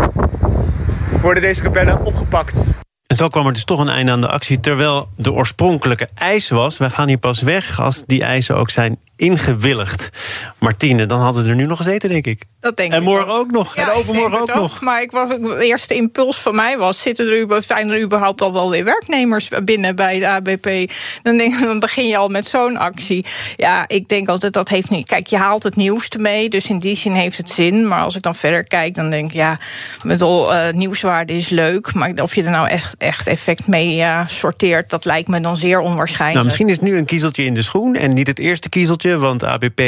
worden 1.22 1.44
deze 1.44 1.62
rebellen 1.62 2.06
opgepakt. 2.06 2.78
En 3.08 3.16
zo 3.16 3.28
kwam 3.28 3.48
er 3.48 3.54
dus 3.54 3.64
toch 3.64 3.80
een 3.80 3.90
einde 3.90 4.12
aan 4.12 4.22
de 4.22 4.30
actie. 4.30 4.60
Terwijl 4.60 5.10
de 5.16 5.32
oorspronkelijke 5.32 6.10
eis 6.16 6.50
was: 6.50 6.78
we 6.78 6.90
gaan 6.90 7.08
hier 7.08 7.18
pas 7.18 7.42
weg 7.42 7.80
als 7.80 8.04
die 8.06 8.24
eisen 8.24 8.56
ook 8.56 8.70
zijn 8.70 9.00
ingewilligd. 9.20 10.10
Martine, 10.58 11.06
dan 11.06 11.20
hadden 11.20 11.44
ze 11.44 11.50
er 11.50 11.56
nu 11.56 11.66
nog 11.66 11.78
gezeten, 11.78 12.10
denk 12.10 12.26
ik. 12.26 12.42
Dat 12.60 12.78
denk 12.78 12.92
en 12.92 12.98
ik 12.98 13.04
morgen 13.04 13.34
ook 13.34 13.52
nog. 13.52 13.76
Ja, 13.76 13.82
en 13.82 13.94
overmorgen 13.94 14.40
ook, 14.40 14.50
ook, 14.50 14.56
nog. 14.56 14.82
Maar 14.82 15.02
ik 15.02 15.12
was, 15.12 15.30
de 15.30 15.60
eerste 15.66 15.96
impuls 15.96 16.38
van 16.38 16.56
mij 16.56 16.78
was: 16.78 17.02
zitten 17.02 17.50
er, 17.50 17.64
zijn 17.64 17.90
er 17.90 18.02
überhaupt 18.02 18.42
al 18.42 18.54
wel 18.54 18.70
weer 18.70 18.84
werknemers 18.84 19.50
binnen 19.64 19.96
bij 19.96 20.20
de 20.20 20.28
ABP? 20.28 20.92
Dan, 21.24 21.38
denk, 21.38 21.60
dan 21.62 21.80
begin 21.80 22.08
je 22.08 22.18
al 22.18 22.28
met 22.28 22.48
zo'n 22.48 22.78
actie. 22.78 23.26
Ja, 23.56 23.88
ik 23.88 24.10
denk 24.10 24.28
altijd 24.28 24.54
dat 24.54 24.70
heeft 24.70 24.90
niet. 24.90 25.08
Kijk, 25.08 25.28
je 25.28 25.38
haalt 25.38 25.64
het 25.64 25.76
nieuwste 25.76 26.20
mee, 26.20 26.50
dus 26.50 26.70
in 26.70 26.80
die 26.80 26.96
zin 26.96 27.14
heeft 27.14 27.38
het 27.38 27.50
zin. 27.50 27.88
Maar 27.88 28.04
als 28.04 28.16
ik 28.16 28.22
dan 28.22 28.36
verder 28.36 28.68
kijk, 28.68 28.96
dan 28.96 29.10
denk 29.10 29.30
ik 29.30 29.34
ja, 29.34 29.60
bedoel, 30.04 30.54
uh, 30.54 30.70
nieuwswaarde 30.72 31.34
is 31.34 31.50
leuk. 31.50 31.94
Maar 31.94 32.14
of 32.14 32.36
je 32.36 32.44
er 32.44 32.52
nou 32.52 32.68
echt, 32.68 32.96
echt 32.98 33.28
effect 33.28 33.68
mee 33.68 33.96
ja, 33.96 34.28
sorteert, 34.28 34.90
dat 34.90 35.06
lijkt 35.06 35.28
me 35.28 35.40
dan 35.40 35.58
zeer 35.58 35.80
onwaarschijnlijk. 35.80 36.34
Nou, 36.34 36.46
misschien 36.46 36.70
is 36.70 36.76
het 36.76 36.84
nu 36.84 36.98
een 36.98 37.06
kiezeltje 37.06 37.44
in 37.44 37.54
de 37.54 37.62
schoen 37.62 37.96
en 37.96 38.14
niet 38.14 38.28
het 38.28 38.40
eerste 38.40 38.70
kiezeltje. 38.70 39.09
Want 39.18 39.44
ABP 39.44 39.82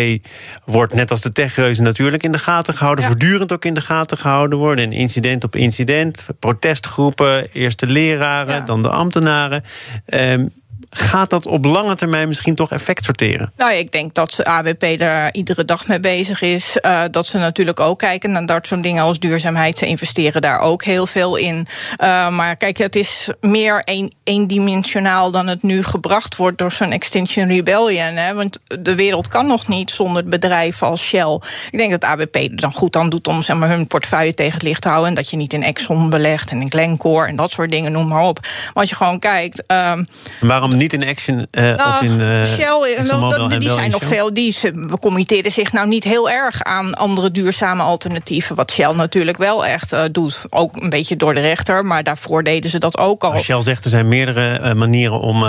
wordt 0.65 0.93
net 0.93 1.11
als 1.11 1.21
de 1.21 1.31
techreuzen 1.31 1.83
natuurlijk 1.83 2.23
in 2.23 2.31
de 2.31 2.37
gaten 2.37 2.73
gehouden. 2.73 3.03
Ja. 3.03 3.09
Voortdurend 3.09 3.51
ook 3.51 3.65
in 3.65 3.73
de 3.73 3.81
gaten 3.81 4.17
gehouden 4.17 4.59
worden. 4.59 4.85
En 4.85 4.91
incident 4.91 5.43
op 5.43 5.55
incident. 5.55 6.27
Protestgroepen, 6.39 7.47
eerst 7.51 7.79
de 7.79 7.87
leraren, 7.87 8.55
ja. 8.55 8.61
dan 8.61 8.81
de 8.81 8.89
ambtenaren. 8.89 9.63
Um, 10.05 10.51
gaat 10.91 11.29
dat 11.29 11.45
op 11.45 11.65
lange 11.65 11.95
termijn 11.95 12.27
misschien 12.27 12.55
toch 12.55 12.71
effect 12.71 13.03
sorteren? 13.03 13.51
Nou, 13.57 13.73
ik 13.73 13.91
denk 13.91 14.13
dat 14.13 14.33
de 14.35 14.45
ABP 14.45 14.85
daar 14.97 15.33
iedere 15.33 15.65
dag 15.65 15.87
mee 15.87 15.99
bezig 15.99 16.41
is. 16.41 16.77
Uh, 16.81 17.01
dat 17.11 17.27
ze 17.27 17.37
natuurlijk 17.37 17.79
ook 17.79 17.99
kijken 17.99 18.31
naar 18.31 18.45
dat 18.45 18.67
soort 18.67 18.83
dingen 18.83 19.03
als 19.03 19.19
duurzaamheid. 19.19 19.77
Ze 19.77 19.85
investeren 19.85 20.41
daar 20.41 20.59
ook 20.59 20.83
heel 20.83 21.07
veel 21.07 21.35
in. 21.35 21.67
Uh, 21.97 22.29
maar 22.29 22.55
kijk, 22.55 22.77
het 22.77 22.95
is 22.95 23.29
meer 23.39 23.81
een, 23.83 24.13
eendimensionaal 24.23 25.31
dan 25.31 25.47
het 25.47 25.63
nu 25.63 25.83
gebracht 25.83 26.35
wordt 26.35 26.57
door 26.57 26.71
zo'n 26.71 26.91
Extinction 26.91 27.47
Rebellion. 27.47 28.15
Hè? 28.15 28.33
Want 28.33 28.59
de 28.81 28.95
wereld 28.95 29.27
kan 29.27 29.47
nog 29.47 29.67
niet 29.67 29.91
zonder 29.91 30.25
bedrijven 30.25 30.87
als 30.87 31.01
Shell. 31.01 31.39
Ik 31.71 31.77
denk 31.77 31.91
dat 31.91 32.03
ABP 32.03 32.35
er 32.35 32.55
dan 32.55 32.73
goed 32.73 32.95
aan 32.95 33.09
doet 33.09 33.27
om 33.27 33.41
zeg 33.41 33.57
maar, 33.57 33.69
hun 33.69 33.87
portefeuille 33.87 34.33
tegen 34.33 34.53
het 34.53 34.63
licht 34.63 34.81
te 34.81 34.87
houden. 34.87 35.09
En 35.09 35.15
dat 35.15 35.29
je 35.29 35.37
niet 35.37 35.53
in 35.53 35.63
Exxon 35.63 36.09
belegt 36.09 36.51
en 36.51 36.61
in 36.61 36.71
Glencore 36.71 37.27
en 37.27 37.35
dat 37.35 37.51
soort 37.51 37.71
dingen, 37.71 37.91
noem 37.91 38.07
maar 38.07 38.23
op. 38.23 38.39
Maar 38.41 38.71
als 38.73 38.89
je 38.89 38.95
gewoon 38.95 39.19
kijkt. 39.19 39.63
Uh, 39.67 39.93
waarom 40.39 40.75
niet 40.75 40.80
in 40.89 41.07
Action 41.07 41.47
uh, 41.51 41.63
nou, 41.75 41.89
of 41.89 42.01
in 42.01 42.19
uh, 42.19 42.45
Shell? 42.45 43.05
Dat, 43.05 43.49
die, 43.49 43.59
die 43.59 43.69
zijn 43.69 43.91
nog 43.91 44.03
veel. 44.03 44.33
Die 44.33 44.51
ze 44.51 44.95
committeren 44.99 45.51
zich 45.51 45.71
nou 45.71 45.87
niet 45.87 46.03
heel 46.03 46.29
erg 46.29 46.63
aan 46.63 46.93
andere 46.93 47.31
duurzame 47.31 47.83
alternatieven. 47.83 48.55
Wat 48.55 48.71
Shell 48.71 48.93
natuurlijk 48.93 49.37
wel 49.37 49.65
echt 49.65 49.93
uh, 49.93 50.03
doet. 50.11 50.41
Ook 50.49 50.81
een 50.81 50.89
beetje 50.89 51.15
door 51.15 51.33
de 51.33 51.41
rechter, 51.41 51.85
maar 51.85 52.03
daarvoor 52.03 52.43
deden 52.43 52.69
ze 52.69 52.79
dat 52.79 52.97
ook 52.97 53.23
al. 53.23 53.39
Shell 53.39 53.61
zegt 53.61 53.83
er 53.83 53.89
zijn 53.89 54.07
meerdere 54.07 54.73
manieren 54.73 55.19
om 55.19 55.45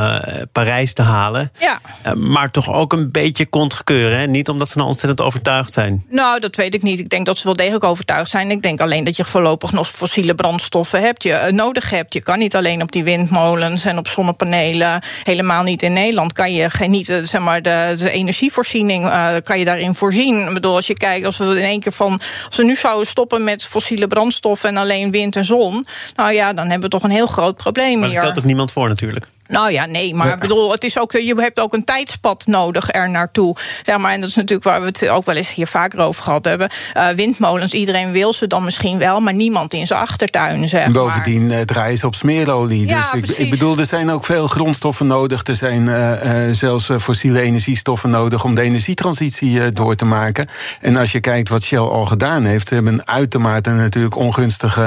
Parijs 0.53 0.93
te 0.93 1.03
halen. 1.03 1.53
Ja. 1.59 1.81
maar 2.15 2.51
toch 2.51 2.73
ook 2.73 2.93
een 2.93 3.11
beetje 3.11 3.47
kontgekeuren. 3.47 4.19
Hè? 4.19 4.27
Niet 4.27 4.49
omdat 4.49 4.69
ze 4.69 4.77
nou 4.77 4.89
ontzettend 4.89 5.21
overtuigd 5.21 5.73
zijn. 5.73 6.05
Nou, 6.09 6.41
dat 6.41 6.57
weet 6.57 6.75
ik 6.75 6.83
niet. 6.83 6.99
Ik 6.99 7.09
denk 7.09 7.27
dat 7.27 7.39
ze 7.39 7.45
wel 7.45 7.57
degelijk 7.57 7.85
overtuigd 7.85 8.31
zijn. 8.31 8.51
Ik 8.51 8.63
denk 8.63 8.81
alleen 8.81 9.05
dat 9.05 9.17
je 9.17 9.25
voorlopig 9.25 9.73
nog 9.73 9.89
fossiele 9.89 10.35
brandstoffen 10.35 11.03
hebt. 11.03 11.23
Je 11.23 11.49
nodig 11.51 11.91
hebt. 11.91 12.15
Je 12.15 12.21
kan 12.21 12.39
niet 12.39 12.57
alleen 12.57 12.83
op 12.83 12.93
die 12.93 13.05
windmolens 13.05 13.85
en 13.85 13.99
op 13.99 14.09
zonnepanelen. 14.09 15.03
Helemaal 15.23 15.63
niet 15.63 15.83
in 15.83 15.93
Nederland 15.93 16.33
kan 16.33 16.53
je 16.53 16.71
geen, 16.71 16.91
niet 16.91 17.07
zeg 17.23 17.41
maar, 17.41 17.63
de, 17.63 17.95
de 17.99 18.11
energievoorziening 18.11 19.05
uh, 19.05 19.35
kan 19.45 19.59
je 19.59 19.65
daarin 19.65 19.95
voorzien. 19.95 20.47
Ik 20.49 20.55
bedoel, 20.55 20.75
als 20.75 20.87
je 20.87 20.95
kijkt, 20.95 21.27
als 21.27 21.37
we 21.37 21.45
in 21.45 21.57
één 21.57 21.81
keer 21.81 21.93
van. 21.93 22.21
Als 22.47 22.57
we 22.57 22.65
nu 22.65 22.75
zouden 22.77 23.07
stoppen 23.07 23.45
met 23.45 23.65
fossiele 23.65 24.07
brandstoffen 24.07 24.69
en 24.69 24.77
alleen 24.77 25.11
wind 25.11 25.37
en 25.37 25.45
zon. 25.45 25.87
Nou 26.15 26.33
ja, 26.33 26.53
dan 26.53 26.65
hebben 26.65 26.91
we 26.91 26.97
toch 26.97 27.03
een 27.03 27.11
heel 27.11 27.27
groot 27.27 27.57
probleem 27.57 27.99
maar 27.99 28.09
hier. 28.09 28.17
Maar 28.17 28.27
stelt 28.27 28.39
ook 28.39 28.45
niemand 28.45 28.73
voor 28.73 28.89
natuurlijk. 28.89 29.29
Nou 29.47 29.71
ja, 29.71 29.87
nee, 29.87 30.15
maar 30.15 30.33
ik 30.33 30.39
bedoel, 30.39 30.73
het 30.73 30.85
is 30.85 30.99
ook, 30.99 31.13
je 31.13 31.35
hebt 31.37 31.61
ook 31.61 31.73
een 31.73 31.85
tijdspad 31.85 32.47
nodig 32.47 32.93
er 32.93 33.11
naartoe. 33.11 33.57
Zeg 33.83 33.99
maar, 33.99 34.13
en 34.13 34.21
dat 34.21 34.29
is 34.29 34.35
natuurlijk 34.35 34.69
waar 34.69 34.81
we 34.81 34.87
het 34.87 35.09
ook 35.09 35.25
wel 35.25 35.37
eens 35.37 35.55
hier 35.55 35.67
vaker 35.67 36.01
over 36.01 36.23
gehad 36.23 36.45
hebben. 36.45 36.71
Uh, 36.97 37.09
windmolens, 37.09 37.73
iedereen 37.73 38.13
wil 38.13 38.33
ze 38.33 38.47
dan 38.47 38.65
misschien 38.65 38.99
wel, 38.99 39.21
maar 39.21 39.35
niemand 39.35 39.75
in 39.75 39.87
zijn 39.87 40.01
achtertuin. 40.01 40.69
Zeg 40.69 40.85
en 40.85 40.93
bovendien 40.93 41.51
uh, 41.51 41.61
draaien 41.61 41.99
ze 41.99 42.07
op 42.07 42.15
smeerolie. 42.15 42.89
Ja, 42.89 43.11
dus 43.13 43.31
ik, 43.31 43.39
ik, 43.39 43.51
bedoel, 43.51 43.79
er 43.79 43.87
zijn 43.87 44.11
ook 44.11 44.25
veel 44.25 44.47
grondstoffen 44.47 45.07
nodig. 45.07 45.47
Er 45.47 45.57
zijn 45.57 45.87
uh, 45.87 46.53
zelfs 46.53 46.91
fossiele 47.01 47.41
energiestoffen 47.41 48.11
nodig 48.11 48.45
om 48.45 48.55
de 48.55 48.63
energietransitie 48.63 49.73
door 49.73 49.95
te 49.95 50.05
maken. 50.05 50.49
En 50.81 50.97
als 50.97 51.13
je 51.13 51.21
kijkt 51.21 51.49
wat 51.49 51.63
Shell 51.63 51.79
al 51.79 52.07
gedaan 52.07 52.45
heeft, 52.45 52.69
ze 52.69 52.75
hebben 52.75 52.93
een 52.93 53.09
uitermate 53.09 53.71
natuurlijk 53.71 54.17
ongunstige 54.17 54.83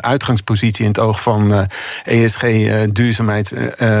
uitgangspositie 0.00 0.82
in 0.82 0.90
het 0.90 0.98
oog 0.98 1.22
van 1.22 1.68
ESG, 2.04 2.42
duurzaamheid 2.92 3.52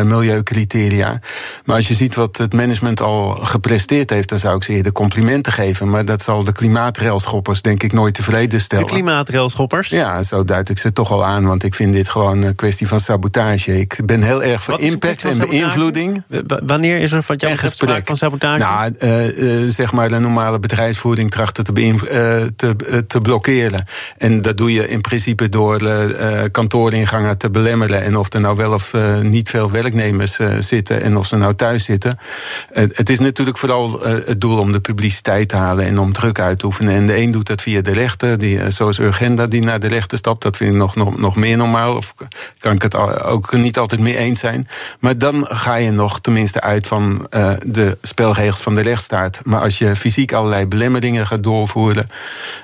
milieucriteria. 0.04 1.20
Maar 1.64 1.76
als 1.76 1.88
je 1.88 1.94
ziet 1.94 2.14
wat 2.14 2.36
het 2.36 2.52
management 2.52 3.00
al 3.00 3.30
gepresteerd 3.30 4.10
heeft, 4.10 4.28
dan 4.28 4.38
zou 4.38 4.56
ik 4.56 4.62
ze 4.62 4.72
eerder 4.72 4.92
complimenten 4.92 5.52
geven. 5.52 5.90
Maar 5.90 6.04
dat 6.04 6.22
zal 6.22 6.44
de 6.44 6.52
klimaatrailschoppers 6.52 7.62
denk 7.62 7.82
ik 7.82 7.92
nooit 7.92 8.14
tevreden 8.14 8.60
stellen. 8.60 8.86
De 8.86 8.92
klimaatrailschoppers? 8.92 9.88
Ja, 9.88 10.22
zo 10.22 10.44
duid 10.44 10.68
ik 10.68 10.78
ze 10.78 10.92
toch 10.92 11.10
al 11.10 11.24
aan, 11.24 11.46
want 11.46 11.62
ik 11.62 11.74
vind 11.74 11.92
dit 11.92 12.08
gewoon 12.08 12.42
een 12.42 12.54
kwestie 12.54 12.88
van 12.88 13.00
sabotage. 13.00 13.80
Ik 13.80 14.00
ben 14.04 14.22
heel 14.22 14.42
erg 14.42 14.62
voor 14.62 14.80
impact 14.80 15.24
en 15.24 15.38
beïnvloeding. 15.38 16.24
Wanneer 16.66 16.98
is 16.98 17.12
er 17.12 17.22
van 17.22 17.36
jouw 17.36 17.56
gesprek 17.56 18.06
van 18.06 18.16
sabotage? 18.16 18.58
Nou, 18.58 18.94
uh, 18.98 19.38
uh, 19.38 19.70
zeg 19.70 19.92
maar 19.92 20.08
de 20.08 20.18
normale 20.18 20.60
bedrijfsvoering 20.60 21.30
trachten 21.30 21.64
te, 21.64 21.72
uh, 21.80 21.96
te, 22.56 23.04
te, 23.06 23.20
blokkeren. 23.20 23.84
En 24.18 24.42
dat 24.42 24.56
doe 24.56 24.72
je 24.72 24.88
in 24.88 25.00
principe 25.00 25.48
door 25.48 25.78
kantooringangen 26.50 27.38
te 27.38 27.50
belemmeren. 27.50 28.02
En 28.02 28.16
of 28.16 28.32
er 28.32 28.40
nou 28.40 28.56
wel 28.56 28.72
of 28.72 28.92
niet 29.22 29.50
veel 29.50 29.70
werknemers 29.82 30.38
uh, 30.38 30.48
zitten 30.58 31.02
en 31.02 31.16
of 31.16 31.26
ze 31.26 31.36
nou 31.36 31.54
thuis 31.54 31.84
zitten. 31.84 32.18
Uh, 32.72 32.84
het 32.92 33.08
is 33.08 33.18
natuurlijk 33.18 33.58
vooral 33.58 34.06
uh, 34.06 34.26
het 34.26 34.40
doel 34.40 34.58
om 34.58 34.72
de 34.72 34.80
publiciteit 34.80 35.48
te 35.48 35.56
halen 35.56 35.84
en 35.84 35.98
om 35.98 36.12
druk 36.12 36.40
uit 36.40 36.58
te 36.58 36.66
oefenen. 36.66 36.94
En 36.94 37.06
de 37.06 37.18
een 37.18 37.30
doet 37.30 37.46
dat 37.46 37.62
via 37.62 37.80
de 37.80 37.92
rechter, 37.92 38.38
die, 38.38 38.70
zoals 38.70 38.98
Urgenda 38.98 39.46
die 39.46 39.62
naar 39.62 39.80
de 39.80 39.88
rechter 39.88 40.18
stapt. 40.18 40.42
Dat 40.42 40.56
vind 40.56 40.72
ik 40.72 40.76
nog, 40.76 40.96
nog, 40.96 41.18
nog 41.18 41.36
meer 41.36 41.56
normaal. 41.56 41.96
Of 41.96 42.14
kan 42.58 42.72
ik 42.72 42.82
het 42.82 42.94
ook 43.22 43.52
niet 43.52 43.78
altijd 43.78 44.00
mee 44.00 44.16
eens 44.16 44.40
zijn. 44.40 44.68
Maar 45.00 45.18
dan 45.18 45.46
ga 45.48 45.74
je 45.74 45.90
nog 45.90 46.20
tenminste 46.20 46.60
uit 46.60 46.86
van 46.86 47.26
de 47.64 47.98
spelregels 48.02 48.60
van 48.60 48.74
de 48.74 48.80
rechtsstaat. 48.80 49.40
Maar 49.44 49.60
als 49.60 49.78
je 49.78 49.96
fysiek 49.96 50.32
allerlei 50.32 50.66
belemmeringen 50.66 51.26
gaat 51.26 51.42
doorvoeren. 51.42 52.10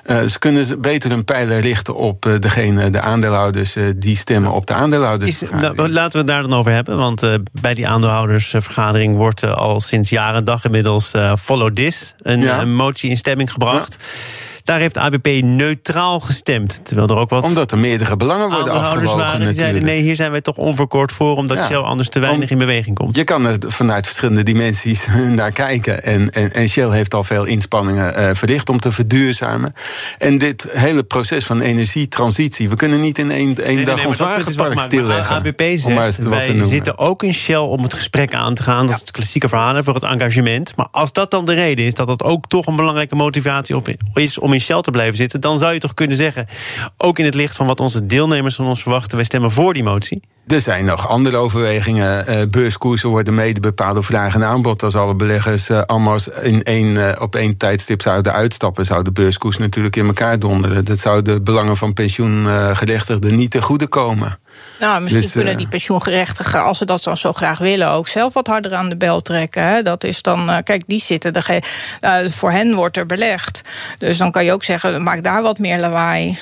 ze 0.07 0.38
kunnen 0.38 0.81
beter 0.81 1.12
een 1.12 1.25
pijler 1.25 1.61
richten 1.61 1.95
op 1.95 2.37
degene, 2.40 2.90
de 2.90 3.00
aandeelhouders 3.00 3.76
die 3.97 4.16
stemmen 4.16 4.52
op 4.52 4.66
de 4.66 4.75
aandeelhouders. 4.75 5.42
Is, 5.42 5.50
nou, 5.50 5.88
laten 5.88 6.12
we 6.12 6.19
het 6.19 6.26
daar 6.26 6.42
dan 6.42 6.54
over 6.54 6.73
hebben. 6.73 6.97
Want 7.02 7.23
uh, 7.23 7.35
bij 7.61 7.75
die 7.75 7.88
aandeelhoudersvergadering 7.88 9.16
wordt 9.16 9.42
uh, 9.42 9.54
al 9.54 9.80
sinds 9.80 10.09
jaren 10.09 10.35
en 10.35 10.44
dag 10.44 10.64
inmiddels 10.64 11.14
uh, 11.14 11.32
follow 11.37 11.73
this, 11.73 12.14
een, 12.18 12.40
ja. 12.40 12.61
een, 12.61 12.75
motie 12.75 13.11
in 13.11 13.16
stemming 13.16 13.52
gebracht. 13.52 13.97
Ja. 14.00 14.51
Daar 14.64 14.81
heeft 14.81 14.99
ABP 14.99 15.26
neutraal 15.42 16.21
gestemd. 16.21 16.85
Terwijl 16.85 17.09
er 17.09 17.16
ook 17.16 17.31
wat. 17.31 17.45
Omdat 17.45 17.73
er 17.73 17.78
meerdere 17.78 18.16
belangen 18.16 18.50
worden 18.50 18.73
afgewogen. 18.73 19.19
Waren, 19.19 19.40
die 19.40 19.54
zeiden: 19.54 19.85
nee, 19.85 20.00
hier 20.00 20.16
zijn 20.16 20.31
wij 20.31 20.40
toch 20.40 20.57
onverkort 20.57 21.12
voor, 21.12 21.37
omdat 21.37 21.57
ja. 21.57 21.66
Shell 21.66 21.76
anders 21.76 22.09
te 22.09 22.19
weinig 22.19 22.50
in 22.50 22.59
beweging 22.59 22.97
komt. 22.97 23.16
Je 23.16 23.25
kan 23.25 23.47
er 23.47 23.57
vanuit 23.66 24.07
verschillende 24.07 24.42
dimensies 24.42 25.07
naar 25.28 25.52
kijken. 25.52 26.02
En, 26.02 26.31
en, 26.31 26.52
en 26.52 26.69
Shell 26.69 26.90
heeft 26.90 27.14
al 27.14 27.25
veel 27.25 27.45
inspanningen 27.45 28.21
uh, 28.21 28.31
verricht 28.33 28.69
om 28.69 28.81
te 28.81 28.92
verduurzamen. 28.92 29.73
En 30.19 30.38
dit 30.38 30.66
hele 30.71 31.02
proces 31.02 31.45
van 31.45 31.61
energietransitie, 31.61 32.69
we 32.69 32.76
kunnen 32.76 33.00
niet 33.00 33.19
in 33.19 33.31
één, 33.31 33.64
één 33.64 33.75
nee, 33.75 33.85
dag 33.85 33.97
nee, 33.97 34.07
ons 34.07 34.19
wagenpark 34.19 34.81
stilleggen. 34.81 35.37
ABP 35.37 35.62
zegt: 35.76 36.25
wij 36.25 36.62
zitten 36.62 36.99
ook 36.99 37.23
in 37.23 37.35
Shell 37.35 37.57
om 37.57 37.83
het 37.83 37.95
gesprek 37.95 38.35
aan 38.35 38.54
te 38.54 38.62
gaan. 38.62 38.87
Dat 38.87 38.95
is 38.95 39.00
het 39.00 39.11
klassieke 39.11 39.49
verhaal 39.49 39.83
voor 39.83 39.95
het 39.95 40.02
engagement. 40.02 40.76
Maar 40.76 40.88
als 40.90 41.12
dat 41.12 41.31
dan 41.31 41.45
de 41.45 41.54
reden 41.54 41.85
is 41.85 41.95
dat 41.95 42.07
dat 42.07 42.23
ook 42.23 42.47
toch 42.49 42.66
een 42.66 42.76
belangrijke 42.76 43.14
motivatie 43.14 43.83
is 44.14 44.38
om 44.38 44.51
in 44.52 44.61
Shell 44.61 44.80
te 44.80 44.90
blijven 44.90 45.16
zitten, 45.16 45.40
dan 45.40 45.59
zou 45.59 45.73
je 45.73 45.78
toch 45.78 45.94
kunnen 45.94 46.16
zeggen, 46.16 46.47
ook 46.97 47.18
in 47.18 47.25
het 47.25 47.35
licht 47.35 47.56
van 47.56 47.66
wat 47.66 47.80
onze 47.80 48.06
deelnemers 48.06 48.54
van 48.54 48.66
ons 48.66 48.82
verwachten, 48.82 49.16
wij 49.16 49.25
stemmen 49.25 49.50
voor 49.50 49.73
die 49.73 49.82
motie. 49.82 50.23
Er 50.47 50.61
zijn 50.61 50.85
nog 50.85 51.09
andere 51.09 51.37
overwegingen. 51.37 52.25
Uh, 52.28 52.42
beurskoersen 52.50 53.09
worden 53.09 53.35
mede 53.35 53.61
bepaald 53.61 53.94
door 53.94 54.04
vraag 54.04 54.35
en 54.35 54.44
aanbod. 54.44 54.82
Als 54.82 54.94
alle 54.94 55.14
beleggers 55.14 55.71
uh, 55.71 55.82
allemaal 55.87 56.18
in 56.42 56.62
één, 56.62 56.87
uh, 56.87 57.12
op 57.18 57.37
één 57.37 57.56
tijdstip 57.56 58.02
zouden 58.02 58.32
uitstappen, 58.32 58.85
zou 58.87 59.02
de 59.02 59.12
beurskoers 59.12 59.59
natuurlijk 59.59 59.97
in 59.97 60.06
elkaar 60.06 60.38
donderen. 60.38 60.85
Dat 60.85 60.99
zou 60.99 61.23
de 61.23 61.40
belangen 61.40 61.76
van 61.76 61.92
pensioengerechtigden 61.92 63.35
niet 63.35 63.50
ten 63.50 63.62
goede 63.62 63.87
komen. 63.87 64.38
Nou, 64.81 65.00
misschien 65.00 65.23
dus, 65.23 65.33
kunnen 65.33 65.57
die 65.57 65.69
pensioengerechtigen, 65.69 66.62
als 66.62 66.78
ze 66.78 66.85
dat 66.85 67.02
dan 67.02 67.16
zo 67.16 67.33
graag 67.33 67.59
willen, 67.59 67.88
ook 67.88 68.09
zelf 68.09 68.33
wat 68.33 68.47
harder 68.47 68.75
aan 68.75 68.88
de 68.88 68.97
bel 68.97 69.21
trekken. 69.21 69.62
Hè. 69.62 69.83
Dat 69.83 70.04
is 70.04 70.23
dan, 70.23 70.61
kijk, 70.64 70.83
die 70.87 71.02
zitten, 71.02 71.33
de, 71.33 71.62
voor 72.31 72.50
hen 72.50 72.75
wordt 72.75 72.97
er 72.97 73.07
belegd. 73.07 73.61
Dus 73.99 74.19
dan 74.19 74.31
kan 74.31 74.45
je 74.45 74.52
ook 74.52 74.64
zeggen, 74.64 75.02
maak 75.02 75.23
daar 75.23 75.42
wat 75.42 75.59
meer 75.59 75.78
lawaai. 75.78 76.38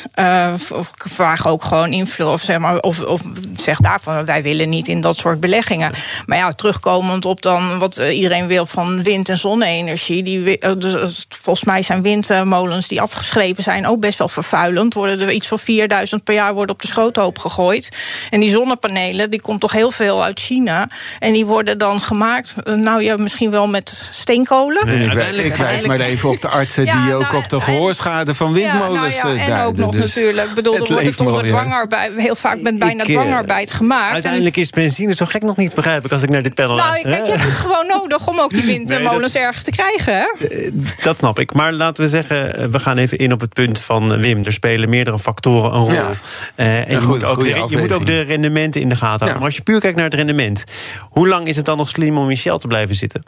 vraag 0.97 1.47
ook 1.47 1.65
gewoon 1.65 1.93
invloed, 1.93 2.29
of 2.29 2.41
zeg 2.41 2.59
maar, 2.59 2.79
of, 2.79 3.01
of 3.01 3.21
zeg 3.57 3.79
daar 3.79 4.01
van 4.01 4.25
wij 4.25 4.43
willen 4.43 4.69
niet 4.69 4.89
in 4.89 5.01
dat 5.01 5.17
soort 5.17 5.41
beleggingen. 5.41 5.93
Maar 6.27 6.39
ja, 6.39 6.51
terugkomend 6.51 7.25
op 7.25 7.43
dan 7.43 7.79
wat 7.79 7.97
eh, 7.97 8.17
iedereen 8.17 8.47
wil 8.47 8.67
van 8.67 9.03
wind- 9.03 9.29
en 9.29 9.39
zonne-energie. 9.39 10.23
Die, 10.23 10.59
eh, 10.59 10.73
dus, 10.79 10.95
eh, 10.95 11.25
volgens 11.29 11.65
mij 11.65 11.83
zijn 11.83 12.03
windmolens 12.03 12.89
die 12.89 13.01
afgeschreven 13.01 13.63
zijn 13.63 13.87
ook 13.87 14.01
best 14.01 14.19
wel 14.19 14.29
vervuilend. 14.29 14.95
Worden 14.95 15.21
er 15.21 15.31
iets 15.31 15.49
van 15.49 15.59
4000 15.59 16.25
per 16.25 16.35
jaar 16.35 16.55
worden 16.55 16.75
op 16.75 16.81
de 16.81 16.89
schoothoop 16.89 17.39
gegooid. 17.39 17.89
En 18.31 18.41
die 18.41 18.51
zonnepanelen, 18.51 19.31
die 19.31 19.41
komt 19.41 19.61
toch 19.61 19.73
heel 19.73 19.91
veel 19.91 20.25
uit 20.25 20.41
China. 20.41 20.89
En 21.19 21.33
die 21.33 21.47
worden 21.47 21.79
dan 21.79 22.01
gemaakt, 22.01 22.55
nou 22.65 23.03
ja, 23.03 23.17
misschien 23.17 23.51
wel 23.51 23.69
met 23.69 24.09
steenkolen. 24.13 24.87
Nee, 24.87 25.05
ik, 25.05 25.45
ik 25.45 25.55
wijs 25.55 25.83
maar 25.83 26.01
even 26.01 26.29
op 26.29 26.41
de 26.41 26.49
artsen 26.49 26.85
die 26.85 26.95
nou 26.95 27.15
ook 27.15 27.33
op 27.33 27.49
de 27.49 27.61
gehoorschade 27.61 28.35
van 28.35 28.53
windmolens 28.53 29.17
ja, 29.17 29.25
nou 29.25 29.39
ja, 29.39 29.45
En 29.45 29.65
ook 29.65 29.77
nog 29.77 29.93
dus 29.93 30.01
natuurlijk. 30.01 30.49
Ik 30.49 30.55
bedoel, 30.55 30.75
er 30.75 30.93
wordt 30.93 31.07
het 31.07 31.21
onder 31.21 31.43
dwangarbeid, 31.43 32.13
heel 32.17 32.35
vaak 32.35 32.61
met 32.61 32.79
bijna 32.79 33.05
dwangarbeid 33.05 33.73
gemaakt. 33.73 34.13
Uiteindelijk 34.13 34.57
is 34.57 34.71
benzine 34.71 35.15
zo 35.15 35.27
gek 35.27 35.43
nog 35.43 35.57
niet, 35.57 35.75
begrijp 35.75 36.05
ik, 36.05 36.13
als 36.13 36.23
ik 36.23 36.31
naar 36.31 36.43
dit 36.43 36.55
panel 36.55 36.77
nou, 36.77 36.89
luister. 36.89 37.11
Kijk, 37.11 37.25
je 37.25 37.31
hebt 37.31 37.45
het 37.45 37.53
gewoon 37.53 37.87
nodig 37.99 38.29
om 38.29 38.41
ook 38.41 38.51
die 38.51 38.65
windmolens 38.65 39.33
nee, 39.33 39.43
ergens 39.43 39.65
te 39.65 39.71
krijgen. 39.71 40.15
Hè? 40.15 40.47
Eh, 40.47 40.73
dat 41.03 41.17
snap 41.17 41.39
ik. 41.39 41.53
Maar 41.53 41.73
laten 41.73 42.05
we 42.05 42.09
zeggen, 42.09 42.57
eh, 42.57 42.65
we 42.71 42.79
gaan 42.79 42.97
even 42.97 43.19
in 43.19 43.33
op 43.33 43.41
het 43.41 43.53
punt 43.53 43.79
van 43.79 44.13
eh, 44.13 44.21
Wim. 44.21 44.45
Er 44.45 44.53
spelen 44.53 44.89
meerdere 44.89 45.19
factoren 45.19 45.75
een 45.75 45.81
rol. 45.81 45.93
Ja. 45.93 46.11
Uh, 46.57 46.89
en 46.89 47.01
je, 47.01 47.07
moet 47.07 47.25
ook 47.25 47.45
de, 47.45 47.49
je 47.69 47.79
moet 47.79 47.90
ook 47.93 48.07
de 48.07 48.21
rendementen 48.21 48.81
in 48.81 48.89
de 48.89 48.97
gaten 48.97 49.19
houden. 49.19 49.37
Maar 49.37 49.47
als 49.47 49.57
je 49.57 49.63
puur 49.63 49.81
kijkt 49.81 49.97
naar 49.97 50.05
het 50.05 50.15
rendement, 50.15 50.65
hoe 51.01 51.29
lang 51.29 51.47
is 51.47 51.57
het 51.57 51.65
dan 51.65 51.77
nog 51.77 51.89
slim 51.89 52.19
om 52.19 52.31
in 52.31 52.37
Shell 52.37 52.59
te 52.59 52.67
blijven 52.67 52.95
zitten? 52.95 53.23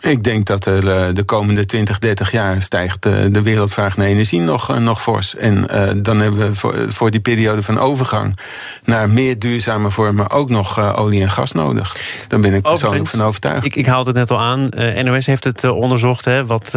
Ik 0.00 0.24
denk 0.24 0.46
dat 0.46 0.66
er 0.66 0.90
eh, 0.90 1.14
de 1.14 1.22
komende 1.22 1.64
20, 1.64 1.98
30 1.98 2.30
jaar 2.30 2.62
stijgt 2.62 3.06
eh, 3.06 3.12
de 3.30 3.42
wereldvraag 3.42 3.96
naar 3.96 4.06
energie 4.06 4.40
nog, 4.40 4.70
eh, 4.70 4.76
nog 4.76 5.02
fors. 5.02 5.36
En 5.36 5.66
dan 6.02 6.20
hebben 6.20 6.48
we 6.48 6.54
voor, 6.54 6.92
voor 6.92 7.10
die 7.10 7.20
periode 7.20 7.62
van 7.62 7.78
overgang 7.78 8.38
naar 8.84 9.10
meer 9.10 9.38
duurzame 9.38 9.90
vormen 9.90 10.30
ook 10.30 10.48
nog 10.48 10.96
olie 10.96 11.22
en 11.22 11.30
gas 11.30 11.52
nodig. 11.52 11.96
Daar 12.28 12.40
ben 12.40 12.52
ik 12.52 12.62
persoonlijk 12.62 13.06
van 13.06 13.20
overtuigd. 13.20 13.64
Ik, 13.64 13.76
ik 13.76 13.86
haalde 13.86 14.10
het 14.10 14.18
net 14.18 14.30
al 14.30 14.40
aan. 14.40 14.68
NOS 15.04 15.26
heeft 15.26 15.44
het 15.44 15.64
onderzocht, 15.64 16.24
hè, 16.24 16.46
wat 16.46 16.74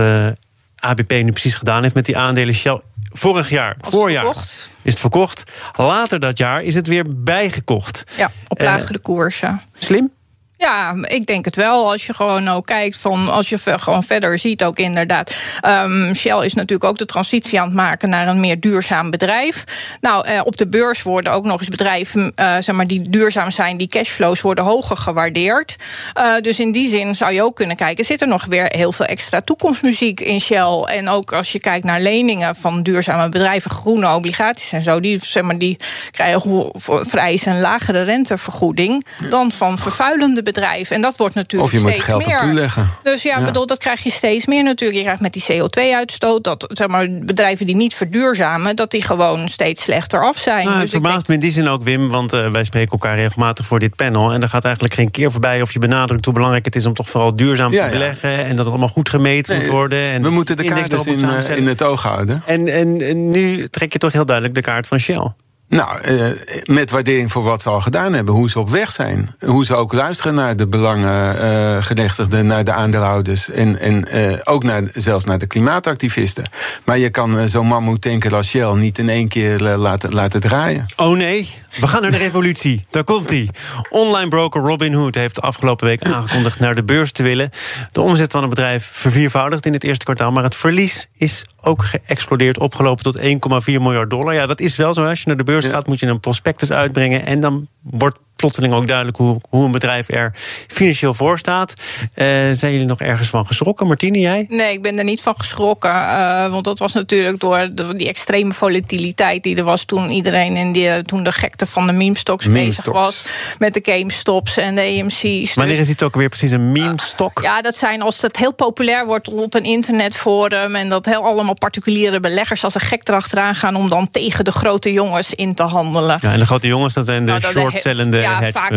ABP 0.79 1.12
nu 1.12 1.32
precies 1.32 1.56
gedaan 1.56 1.82
heeft 1.84 1.96
met 1.96 2.06
die 2.06 2.17
aandelen 2.17 2.53
Shell. 2.53 2.82
Vorig 3.17 3.50
jaar, 3.50 3.75
voorjaar, 3.79 4.24
verkocht. 4.24 4.71
is 4.81 4.91
het 4.91 5.00
verkocht. 5.00 5.43
Later 5.75 6.19
dat 6.19 6.38
jaar 6.38 6.63
is 6.63 6.75
het 6.75 6.88
weer 6.88 7.05
bijgekocht. 7.07 8.03
Ja, 8.17 8.31
op 8.47 8.62
lagere 8.62 9.00
koers. 9.00 9.41
Slim? 9.77 10.12
Ja, 10.57 10.95
ik 11.01 11.25
denk 11.25 11.45
het 11.45 11.55
wel. 11.55 11.91
Als 11.91 12.05
je 12.05 12.13
gewoon 12.13 12.47
ook 12.47 12.65
kijkt 12.65 12.97
van, 12.97 13.29
als 13.29 13.49
je 13.49 13.58
gewoon 13.58 14.03
verder 14.03 14.39
ziet, 14.39 14.63
ook 14.63 14.77
inderdaad. 14.77 15.36
Um, 15.65 16.15
Shell 16.15 16.45
is 16.45 16.53
natuurlijk 16.53 16.89
ook 16.89 16.97
de 16.97 17.05
transitie 17.05 17.60
aan 17.60 17.65
het 17.65 17.75
maken 17.75 18.10
naar 18.10 18.27
een 18.27 18.39
meer 18.39 18.60
duurzaam 18.60 19.10
bedrijf. 19.10 19.63
Nou, 20.01 20.27
eh, 20.27 20.41
op 20.43 20.58
de 20.58 20.67
beurs 20.67 21.01
worden 21.01 21.34
ook 21.34 21.43
nog 21.43 21.60
eens 21.60 21.69
bedrijven, 21.69 22.34
uh, 22.36 22.55
zeg 22.60 22.75
maar, 22.75 22.88
die 22.88 23.10
duurzaam 23.10 23.51
zijn, 23.51 23.77
die 23.77 23.88
cashflows 23.88 24.41
worden 24.41 24.63
hoger 24.63 24.97
gewaardeerd. 24.97 25.75
Uh, 26.19 26.38
dus 26.41 26.60
in 26.60 26.71
die 26.71 26.89
zin 26.89 27.15
zou 27.15 27.34
je 27.34 27.43
ook 27.43 27.55
kunnen 27.55 27.75
kijken, 27.75 28.05
zit 28.05 28.21
er 28.21 28.27
nog 28.27 28.45
weer 28.45 28.65
heel 28.65 28.91
veel 28.91 29.05
extra 29.05 29.41
toekomstmuziek 29.41 30.19
in 30.19 30.39
Shell? 30.39 30.84
En 30.86 31.10
ook 31.10 31.34
als 31.34 31.51
je 31.51 31.60
kijkt 31.60 31.86
naar 31.86 32.01
leningen 32.01 32.55
van 32.55 32.84
duurzame 32.84 33.29
bedrijven, 33.29 33.71
groene 33.71 34.13
obligaties 34.15 34.71
en 34.71 34.84
zo, 34.84 34.99
die, 34.99 35.19
zeg 35.23 35.43
maar, 35.43 35.58
die 35.58 35.77
krijgen 36.12 36.71
vrij 36.84 37.39
een 37.45 37.60
lagere 37.60 38.01
rentevergoeding 38.01 39.05
dan 39.29 39.51
van 39.51 39.77
vervuilende 39.77 40.41
bedrijf. 40.53 40.91
En 40.91 41.01
dat 41.01 41.17
wordt 41.17 41.36
natuurlijk 41.36 41.73
of 41.73 41.79
je 41.79 41.79
steeds 41.79 41.97
moet 41.97 42.05
geld 42.05 42.25
meer. 42.25 42.38
toeleggen. 42.38 42.89
Dus 43.03 43.23
ja, 43.23 43.45
Bedoel, 43.45 43.65
dat 43.65 43.77
krijg 43.77 44.03
je 44.03 44.12
steeds 44.12 44.45
meer 44.45 44.63
natuurlijk. 44.63 44.99
Je 44.99 45.05
krijgt 45.05 45.21
met 45.21 45.33
die 45.33 45.43
CO2-uitstoot 45.43 46.43
dat 46.43 46.65
zeg 46.67 46.88
maar, 46.88 47.07
bedrijven 47.12 47.65
die 47.65 47.75
niet 47.75 47.95
verduurzamen, 47.95 48.75
dat 48.75 48.91
die 48.91 49.03
gewoon 49.03 49.47
steeds 49.47 49.83
slechter 49.83 50.25
af 50.25 50.38
zijn. 50.38 50.65
Nou, 50.65 50.73
dus 50.73 50.81
het 50.81 50.89
verbaast 50.89 51.15
denk... 51.15 51.27
me 51.27 51.33
in 51.33 51.39
die 51.39 51.51
zin 51.51 51.67
ook, 51.67 51.83
Wim, 51.83 52.10
want 52.10 52.33
uh, 52.33 52.51
wij 52.51 52.63
spreken 52.63 52.91
elkaar 52.91 53.15
regelmatig 53.15 53.65
voor 53.65 53.79
dit 53.79 53.95
panel. 53.95 54.31
En 54.31 54.41
er 54.41 54.49
gaat 54.49 54.63
eigenlijk 54.63 54.93
geen 54.93 55.12
keer 55.12 55.31
voorbij 55.31 55.62
of 55.62 55.71
je 55.71 55.79
benadrukt 55.79 56.25
hoe 56.25 56.33
belangrijk 56.33 56.65
het 56.65 56.75
is 56.75 56.86
om 56.86 56.93
toch 56.93 57.10
vooral 57.10 57.36
duurzaam 57.36 57.71
ja, 57.71 57.86
te 57.86 57.91
beleggen. 57.91 58.29
Ja. 58.29 58.38
En 58.38 58.49
dat 58.49 58.57
het 58.57 58.67
allemaal 58.67 58.88
goed 58.88 59.10
gemeten 59.10 59.53
nee, 59.53 59.62
moet 59.62 59.71
worden. 59.71 59.99
En 59.99 60.21
we 60.21 60.29
moeten 60.29 60.57
de 60.57 60.63
kaart 60.63 60.91
dus 60.91 61.05
in, 61.05 61.19
uh, 61.19 61.57
in 61.57 61.67
het 61.67 61.83
oog 61.83 62.03
houden. 62.03 62.43
En, 62.45 62.67
en, 62.67 63.01
en 63.01 63.29
nu 63.29 63.67
trek 63.67 63.93
je 63.93 63.99
toch 63.99 64.12
heel 64.12 64.25
duidelijk 64.25 64.55
de 64.55 64.62
kaart 64.62 64.88
van 64.88 64.99
Shell. 64.99 65.31
Nou, 65.69 66.01
eh, 66.01 66.25
met 66.63 66.91
waardering 66.91 67.32
voor 67.32 67.43
wat 67.43 67.62
ze 67.62 67.69
al 67.69 67.82
gedaan 67.82 68.13
hebben, 68.13 68.34
hoe 68.34 68.49
ze 68.49 68.60
op 68.60 68.69
weg 68.69 68.91
zijn. 68.91 69.36
Hoe 69.39 69.65
ze 69.65 69.75
ook 69.75 69.93
luisteren 69.93 70.34
naar 70.34 70.56
de 70.56 70.67
belangengerechtigden, 70.67 72.43
uh, 72.43 72.49
naar 72.49 72.63
de 72.63 72.71
aandeelhouders 72.71 73.49
en, 73.49 73.80
en 73.80 74.08
uh, 74.13 74.38
ook 74.43 74.63
naar, 74.63 74.84
zelfs 74.93 75.25
naar 75.25 75.38
de 75.38 75.47
klimaatactivisten. 75.47 76.49
Maar 76.84 76.97
je 76.97 77.10
kan 77.10 77.49
zo'n 77.49 77.67
mammoetanker 77.67 78.36
als 78.36 78.47
Shell 78.47 78.73
niet 78.73 78.97
in 78.97 79.10
één 79.10 79.27
keer 79.27 79.60
laten, 79.60 80.13
laten 80.13 80.41
draaien. 80.41 80.86
Oh 80.95 81.17
nee, 81.17 81.49
we 81.79 81.87
gaan 81.87 82.01
naar 82.01 82.11
de 82.11 82.17
revolutie. 82.17 82.85
Daar 82.89 83.03
komt 83.03 83.29
hij. 83.29 83.49
Online 83.89 84.27
broker 84.27 84.61
Robinhood 84.61 85.15
heeft 85.15 85.35
de 85.35 85.41
afgelopen 85.41 85.87
week 85.87 86.03
aangekondigd 86.03 86.59
naar 86.59 86.75
de 86.75 86.83
beurs 86.83 87.11
te 87.11 87.23
willen. 87.23 87.49
De 87.91 88.01
omzet 88.01 88.31
van 88.31 88.41
het 88.41 88.49
bedrijf 88.49 88.89
verviervoudigd 88.93 89.65
in 89.65 89.73
het 89.73 89.83
eerste 89.83 90.03
kwartaal, 90.05 90.31
maar 90.31 90.43
het 90.43 90.55
verlies 90.55 91.07
is 91.17 91.43
ook 91.61 91.83
geëxplodeerd, 91.83 92.59
opgelopen 92.59 93.03
tot 93.03 93.19
1,4 93.19 93.25
miljard 93.65 94.09
dollar. 94.09 94.33
Ja, 94.33 94.45
dat 94.45 94.59
is 94.59 94.75
wel 94.75 94.93
zo. 94.93 95.05
Als 95.05 95.19
je 95.19 95.27
naar 95.27 95.37
de 95.37 95.43
beurs 95.43 95.65
gaat, 95.65 95.87
moet 95.87 95.99
je 95.99 96.05
een 96.05 96.19
prospectus 96.19 96.71
uitbrengen. 96.71 97.25
En 97.25 97.39
dan 97.39 97.67
wordt 97.89 98.19
plotseling 98.38 98.73
ook 98.73 98.88
duidelijk 98.88 99.17
hoe, 99.17 99.41
hoe 99.50 99.65
een 99.65 99.71
bedrijf 99.71 100.10
er 100.10 100.34
financieel 100.67 101.13
voor 101.13 101.39
staat. 101.39 101.73
Uh, 102.15 102.26
zijn 102.52 102.71
jullie 102.71 102.86
nog 102.86 103.00
ergens 103.00 103.30
van 103.30 103.45
geschrokken? 103.45 103.88
Martine, 103.88 104.19
jij? 104.19 104.45
Nee, 104.50 104.73
ik 104.73 104.82
ben 104.82 104.97
er 104.97 105.04
niet 105.04 105.21
van 105.21 105.34
geschrokken. 105.38 105.91
Uh, 105.91 106.47
want 106.47 106.63
dat 106.63 106.80
was 106.80 106.93
natuurlijk 106.93 107.39
door 107.39 107.69
de, 107.71 107.95
die 107.95 108.08
extreme 108.08 108.54
volatiliteit 108.54 109.43
die 109.43 109.56
er 109.56 109.63
was 109.63 109.84
toen 109.84 110.10
iedereen 110.10 110.56
in 110.56 110.71
die, 110.71 111.02
toen 111.02 111.23
de 111.23 111.32
gekte 111.32 111.65
van 111.65 111.88
de 111.88 111.93
meme-stocks 111.93 112.52
bezig 112.52 112.86
was. 112.86 113.28
Met 113.60 113.73
de 113.73 113.80
GameStops 113.84 114.58
en 114.58 114.76
de 114.76 114.82
AMC's. 114.82 115.54
Wanneer 115.54 115.76
dus, 115.76 115.86
is 115.86 115.88
het 115.88 116.04
ook 116.04 116.15
weer 116.15 116.30
precies 116.30 116.52
een 116.52 116.71
meme-stok? 116.71 117.39
Uh, 117.39 117.45
ja, 117.45 117.62
dat 117.62 117.76
zijn 117.76 118.02
als 118.02 118.21
het 118.21 118.38
heel 118.38 118.54
populair 118.54 119.06
wordt 119.06 119.30
op 119.30 119.54
een 119.54 119.63
internetforum. 119.63 120.76
En 120.76 120.89
dat 120.89 121.06
heel 121.06 121.23
allemaal 121.23 121.54
particuliere 121.54 122.19
beleggers 122.19 122.63
als 122.63 122.76
een 122.76 122.82
gek 122.82 123.08
erachteraan 123.08 123.56
gaan 123.56 123.76
om 123.76 123.89
dan 123.89 124.10
tegen 124.10 124.45
de 124.45 124.52
grote 124.52 124.93
jongens 124.93 125.34
in 125.34 125.54
te 125.54 125.63
handelen. 125.63 126.17
Ja, 126.21 126.32
en 126.32 126.39
de 126.39 126.45
grote 126.45 126.67
jongens, 126.67 126.93
dat 126.93 127.06
zijn 127.06 127.26
de 127.26 127.32
nou, 127.32 127.71
ja, 128.11 128.51
vaak 128.51 128.71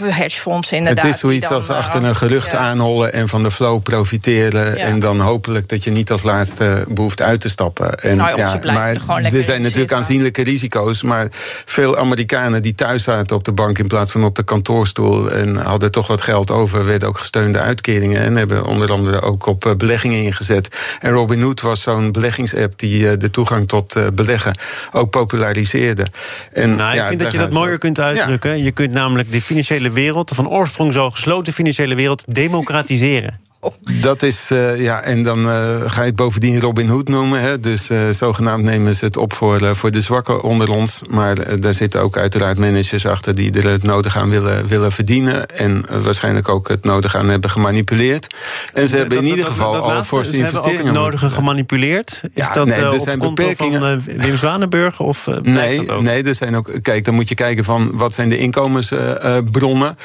hedgefondsen 0.00 0.76
inderdaad. 0.76 1.04
Het 1.04 1.14
is 1.14 1.20
zoiets 1.20 1.48
als 1.48 1.70
achter 1.70 2.04
een 2.04 2.16
gerucht 2.16 2.52
ja. 2.52 2.58
aanhollen 2.58 3.12
en 3.12 3.28
van 3.28 3.42
de 3.42 3.50
flow 3.50 3.82
profiteren. 3.82 4.76
En 4.76 4.98
dan 4.98 5.20
hopelijk 5.20 5.68
dat 5.68 5.84
je 5.84 5.90
niet 5.90 6.10
als 6.10 6.22
laatste 6.22 6.84
behoeft 6.88 7.22
uit 7.22 7.40
te 7.40 7.48
stappen. 7.48 7.94
En, 7.94 8.16
nou, 8.16 8.36
ja, 8.36 8.60
maar 8.64 8.96
er, 9.24 9.36
er 9.36 9.44
zijn 9.44 9.62
natuurlijk 9.62 9.92
aanzienlijke 9.92 10.42
risico's. 10.42 11.02
Maar 11.02 11.28
veel 11.64 11.98
Amerikanen 11.98 12.62
die 12.62 12.74
thuis 12.74 13.02
zaten 13.02 13.36
op 13.36 13.44
de 13.44 13.52
bank 13.52 13.78
in 13.78 13.86
plaats 13.86 14.10
van 14.10 14.24
op 14.24 14.36
de 14.36 14.42
kantoorstoel. 14.42 15.30
En 15.30 15.56
hadden 15.56 15.90
toch 15.90 16.06
wat 16.06 16.22
geld 16.22 16.50
over, 16.50 16.84
werden 16.84 17.08
ook 17.08 17.18
gesteunde 17.18 17.58
uitkeringen. 17.58 18.20
En 18.20 18.36
hebben 18.36 18.64
onder 18.64 18.92
andere 18.92 19.20
ook 19.20 19.46
op 19.46 19.66
eh, 19.66 19.74
beleggingen 19.74 20.22
ingezet. 20.22 20.68
En 21.00 21.10
Robinhood 21.10 21.60
was 21.60 21.82
zo'n 21.82 22.12
beleggingsapp 22.12 22.78
die 22.78 23.10
eh, 23.10 23.18
de 23.18 23.30
toegang 23.30 23.68
tot 23.68 23.96
eh, 23.96 24.06
beleggen 24.14 24.58
ook 24.92 25.10
populariseerde. 25.10 26.06
En, 26.52 26.74
nou, 26.74 26.96
ik 26.96 27.04
vind 27.04 27.20
dat 27.20 27.32
je 27.32 27.38
dat 27.38 27.52
mooier 27.52 27.78
kunt 27.78 28.00
uitdrukken. 28.00 28.35
Je 28.44 28.70
kunt 28.70 28.92
namelijk 28.92 29.30
de 29.30 29.40
financiële 29.40 29.90
wereld, 29.90 30.28
de 30.28 30.34
van 30.34 30.48
oorsprong 30.48 30.92
zo 30.92 31.10
gesloten 31.10 31.52
financiële 31.52 31.94
wereld, 31.94 32.34
democratiseren. 32.34 33.45
Dat 34.02 34.22
is, 34.22 34.50
uh, 34.50 34.80
ja, 34.80 35.02
en 35.02 35.22
dan 35.22 35.38
uh, 35.38 35.80
ga 35.86 36.00
je 36.00 36.06
het 36.06 36.16
bovendien 36.16 36.60
Robin 36.60 36.88
Hood 36.88 37.08
noemen. 37.08 37.40
Hè? 37.40 37.60
Dus 37.60 37.90
uh, 37.90 37.98
zogenaamd 38.10 38.64
nemen 38.64 38.94
ze 38.94 39.04
het 39.04 39.16
op 39.16 39.32
voor, 39.32 39.76
voor 39.76 39.90
de 39.90 40.00
zwakken 40.00 40.42
onder 40.42 40.70
ons. 40.70 41.00
Maar 41.10 41.60
daar 41.60 41.74
zitten 41.74 42.00
ook 42.00 42.16
uiteraard 42.16 42.58
managers 42.58 43.06
achter 43.06 43.34
die 43.34 43.52
er 43.52 43.70
het 43.70 43.82
nodig 43.82 44.16
aan 44.16 44.30
willen, 44.30 44.66
willen 44.66 44.92
verdienen. 44.92 45.46
En 45.46 45.84
waarschijnlijk 46.02 46.48
ook 46.48 46.68
het 46.68 46.84
nodig 46.84 47.16
aan 47.16 47.28
hebben 47.28 47.50
gemanipuleerd. 47.50 48.34
En 48.74 48.88
ze 48.88 48.96
hebben 48.96 49.18
in 49.18 49.26
ieder 49.26 49.44
geval 49.44 49.72
dat, 49.72 49.82
al 49.82 50.04
voor 50.04 50.18
investeringen. 50.18 50.52
Hebben 50.54 50.72
ook 50.72 50.84
het 50.84 50.94
nodige 50.94 51.30
gemanipuleerd? 51.30 52.20
Is 52.22 52.30
ja, 52.34 52.52
dat 52.52 52.66
nee, 52.66 52.76
er 52.76 53.00
zijn 53.00 53.18
beperkingen. 53.18 54.02
van 54.02 54.16
Wim 54.16 54.36
Zwanenburg? 54.36 55.00
Of, 55.00 55.26
nee, 55.42 55.80
nee, 56.00 56.22
er 56.22 56.34
zijn 56.34 56.56
ook. 56.56 56.70
Kijk, 56.82 57.04
dan 57.04 57.14
moet 57.14 57.28
je 57.28 57.34
kijken 57.34 57.64
van 57.64 57.90
wat 57.92 58.14
zijn 58.14 58.28
de 58.28 58.38
inkomensbronnen. 58.38 59.96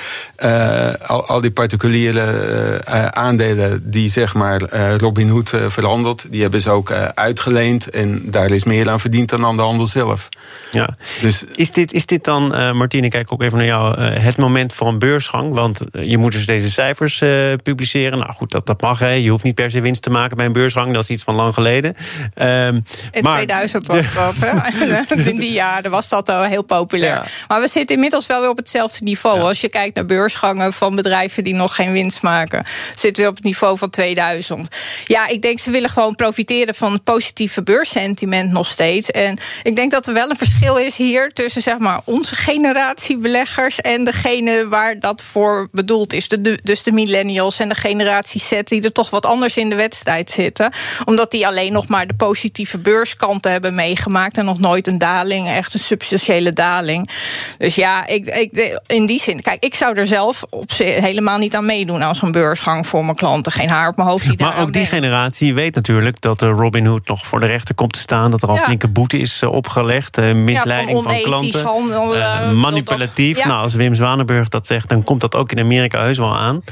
al, 1.05 1.25
al 1.25 1.41
die 1.41 1.51
particuliere 1.51 2.81
aandelen 3.11 3.40
die 3.81 4.09
zeg 4.09 4.33
maar 4.33 4.73
uh, 4.73 4.95
Robin 4.95 5.29
Hood 5.29 5.51
uh, 5.53 5.69
verhandelt, 5.69 6.25
die 6.29 6.41
hebben 6.41 6.61
ze 6.61 6.69
ook 6.69 6.89
uh, 6.89 7.05
uitgeleend. 7.05 7.89
En 7.89 8.31
daar 8.31 8.49
is 8.49 8.63
meer 8.63 8.89
aan 8.89 8.99
verdiend 8.99 9.29
dan 9.29 9.45
aan 9.45 9.55
de 9.55 9.61
handel 9.61 9.85
zelf. 9.85 10.29
Ja. 10.71 10.95
Dus, 11.21 11.43
is, 11.55 11.71
dit, 11.71 11.93
is 11.93 12.05
dit 12.05 12.23
dan, 12.23 12.47
Martine, 12.77 13.07
kijk 13.07 13.33
ook 13.33 13.41
even 13.41 13.57
naar 13.57 13.67
jou, 13.67 14.01
het 14.01 14.37
moment 14.37 14.73
voor 14.73 14.87
een 14.87 14.99
beursgang? 14.99 15.53
Want 15.53 15.81
je 15.91 16.17
moet 16.17 16.31
dus 16.31 16.45
deze 16.45 16.69
cijfers 16.69 17.23
publiceren. 17.63 18.17
Nou 18.17 18.31
goed, 18.33 18.51
dat, 18.51 18.65
dat 18.65 18.81
mag. 18.81 18.99
Hè. 18.99 19.09
Je 19.09 19.29
hoeft 19.29 19.43
niet 19.43 19.55
per 19.55 19.71
se 19.71 19.81
winst 19.81 20.01
te 20.01 20.09
maken 20.09 20.37
bij 20.37 20.45
een 20.45 20.51
beursgang. 20.51 20.93
Dat 20.93 21.03
is 21.03 21.09
iets 21.09 21.23
van 21.23 21.35
lang 21.35 21.53
geleden. 21.53 21.95
Um, 22.35 22.83
In 23.11 23.23
maar, 23.23 23.35
2000 23.35 23.87
was 23.87 24.13
dat. 24.13 24.35
Hè? 24.39 25.15
In 25.31 25.39
die 25.39 25.51
jaren 25.51 25.91
was 25.91 26.09
dat 26.09 26.29
al 26.29 26.43
heel 26.43 26.63
populair. 26.63 27.31
Maar 27.47 27.61
we 27.61 27.67
zitten 27.67 27.95
inmiddels 27.95 28.27
wel 28.27 28.39
weer 28.39 28.49
op 28.49 28.57
hetzelfde 28.57 29.03
niveau. 29.03 29.39
Als 29.39 29.61
je 29.61 29.69
kijkt 29.69 29.95
naar 29.95 30.05
beursgangen 30.05 30.73
van 30.73 30.95
bedrijven 30.95 31.43
die 31.43 31.53
nog 31.53 31.75
geen 31.75 31.91
winst 31.91 32.21
maken, 32.21 32.63
zitten 32.95 33.23
we 33.23 33.29
op 33.31 33.43
niveau 33.43 33.77
van 33.77 33.89
2000. 33.89 34.67
Ja, 35.05 35.27
ik 35.27 35.41
denk 35.41 35.59
ze 35.59 35.71
willen 35.71 35.89
gewoon 35.89 36.15
profiteren 36.15 36.75
van 36.75 36.91
het 36.91 37.03
positieve 37.03 37.63
beurssentiment 37.63 38.51
nog 38.51 38.67
steeds. 38.67 39.11
En 39.11 39.37
ik 39.63 39.75
denk 39.75 39.91
dat 39.91 40.07
er 40.07 40.13
wel 40.13 40.29
een 40.29 40.37
verschil 40.37 40.77
is 40.77 40.97
hier 40.97 41.33
tussen 41.33 41.61
zeg 41.61 41.77
maar 41.77 42.01
onze 42.05 42.35
generatie 42.35 43.17
beleggers 43.17 43.79
en 43.79 44.03
degene 44.03 44.67
waar 44.67 44.99
dat 44.99 45.23
voor 45.23 45.67
bedoeld 45.71 46.13
is. 46.13 46.27
De, 46.27 46.59
dus 46.63 46.83
de 46.83 46.91
millennials 46.91 47.59
en 47.59 47.69
de 47.69 47.75
generatie 47.75 48.41
Z 48.41 48.61
die 48.63 48.81
er 48.81 48.91
toch 48.91 49.09
wat 49.09 49.25
anders 49.25 49.57
in 49.57 49.69
de 49.69 49.75
wedstrijd 49.75 50.31
zitten. 50.31 50.71
Omdat 51.05 51.31
die 51.31 51.47
alleen 51.47 51.73
nog 51.73 51.87
maar 51.87 52.07
de 52.07 52.13
positieve 52.13 52.77
beurskanten 52.77 53.51
hebben 53.51 53.75
meegemaakt 53.75 54.37
en 54.37 54.45
nog 54.45 54.59
nooit 54.59 54.87
een 54.87 54.97
daling, 54.97 55.47
echt 55.47 55.73
een 55.73 55.79
substantiële 55.79 56.53
daling. 56.53 57.09
Dus 57.57 57.75
ja, 57.75 58.07
ik, 58.07 58.25
ik, 58.25 58.79
in 58.87 59.05
die 59.05 59.21
zin, 59.21 59.41
kijk, 59.41 59.63
ik 59.63 59.75
zou 59.75 59.95
er 59.95 60.07
zelf 60.07 60.43
op 60.49 60.71
helemaal 60.77 61.37
niet 61.37 61.55
aan 61.55 61.65
meedoen 61.65 62.01
als 62.01 62.21
een 62.21 62.31
beursgang 62.31 62.87
voor 62.87 63.05
mijn 63.05 63.17
klant 63.21 63.53
geen 63.53 63.69
haar 63.69 63.87
op 63.87 63.95
mijn 63.95 64.09
hoofd. 64.09 64.27
Die 64.27 64.39
maar 64.39 64.61
ook 64.61 64.73
die 64.73 64.85
generatie 64.85 65.53
weet 65.53 65.75
natuurlijk 65.75 66.21
dat 66.21 66.39
de 66.39 66.47
Robin 66.47 66.85
Hood 66.85 67.07
nog 67.07 67.25
voor 67.25 67.39
de 67.39 67.45
rechter 67.45 67.75
komt 67.75 67.93
te 67.93 67.99
staan. 67.99 68.31
Dat 68.31 68.41
er 68.41 68.49
al 68.49 68.55
ja. 68.55 68.63
flinke 68.63 68.87
boete 68.87 69.17
is 69.17 69.41
eh, 69.41 69.51
opgelegd. 69.51 70.17
Uh, 70.17 70.33
misleiding 70.33 71.03
van, 71.03 71.21
klanten. 71.21 71.63
Handel, 71.63 72.15
uh, 72.15 72.51
manipulatief. 72.51 73.35
Dat, 73.37 73.45
nou, 73.45 73.61
als 73.61 73.73
Wim 73.73 73.95
Zwanenburg 73.95 74.49
dat 74.49 74.67
zegt, 74.67 74.89
dan 74.89 75.03
komt 75.03 75.21
dat 75.21 75.35
ook 75.35 75.51
in 75.51 75.59
Amerika 75.59 76.01
heus 76.01 76.17
wel 76.17 76.37
aan. 76.37 76.63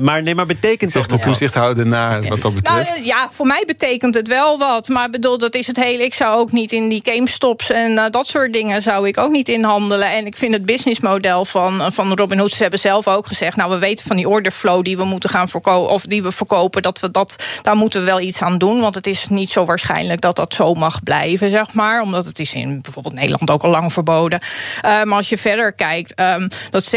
maar 0.00 0.22
nee, 0.22 0.34
maar 0.34 0.46
betekent 0.46 0.92
Zegt 0.92 1.10
de 1.10 1.18
toezichthouder 1.18 1.86
naar 1.86 2.22
wat 2.22 2.40
dat 2.40 2.54
betreft? 2.54 2.90
Nou, 2.90 3.04
ja, 3.04 3.28
voor 3.30 3.46
mij 3.46 3.62
betekent 3.66 4.14
het 4.14 4.28
wel 4.28 4.58
wat. 4.58 4.88
Maar 4.88 5.10
bedoel, 5.10 5.38
dat 5.38 5.54
is 5.54 5.66
het 5.66 5.76
hele. 5.76 6.04
Ik 6.04 6.14
zou 6.14 6.38
ook 6.38 6.52
niet 6.52 6.72
in 6.72 6.88
die 6.88 7.00
GameStops 7.04 7.70
en 7.70 8.10
dat 8.10 8.26
soort 8.26 8.52
dingen 8.52 8.82
zou 8.82 9.08
ik 9.08 9.18
ook 9.18 9.30
niet 9.30 9.48
inhandelen. 9.48 10.10
En 10.10 10.26
ik 10.26 10.36
vind 10.36 10.54
het 10.54 10.64
businessmodel 10.64 11.44
van, 11.44 11.92
van 11.92 12.14
Robin 12.14 12.38
Hood, 12.38 12.50
ze 12.50 12.62
hebben 12.62 12.80
zelf 12.80 13.08
ook 13.08 13.26
gezegd, 13.26 13.56
nou, 13.56 13.70
we 13.70 13.78
weten 13.78 14.06
van 14.06 14.16
die 14.16 14.28
orderflow 14.28 14.84
die 14.84 14.96
we 14.96 15.04
moeten 15.04 15.30
gaan 15.30 15.48
voorkomen 15.48 15.72
of 15.80 16.02
die 16.02 16.22
we 16.22 16.32
verkopen, 16.32 16.82
dat 16.82 17.00
we 17.00 17.10
dat, 17.10 17.36
daar 17.62 17.76
moeten 17.76 18.00
we 18.00 18.06
wel 18.06 18.20
iets 18.20 18.42
aan 18.42 18.58
doen. 18.58 18.80
Want 18.80 18.94
het 18.94 19.06
is 19.06 19.28
niet 19.28 19.50
zo 19.50 19.64
waarschijnlijk 19.64 20.20
dat 20.20 20.36
dat 20.36 20.54
zo 20.54 20.74
mag 20.74 21.02
blijven, 21.02 21.50
zeg 21.50 21.72
maar. 21.72 22.02
Omdat 22.02 22.26
het 22.26 22.38
is 22.38 22.54
in 22.54 22.80
bijvoorbeeld 22.82 23.14
Nederland 23.14 23.50
ook 23.50 23.62
al 23.62 23.70
lang 23.70 23.92
verboden. 23.92 24.40
Uh, 24.42 25.02
maar 25.02 25.16
als 25.16 25.28
je 25.28 25.38
verder 25.38 25.72
kijkt, 25.72 26.20
um, 26.20 26.48
dat 26.70 26.96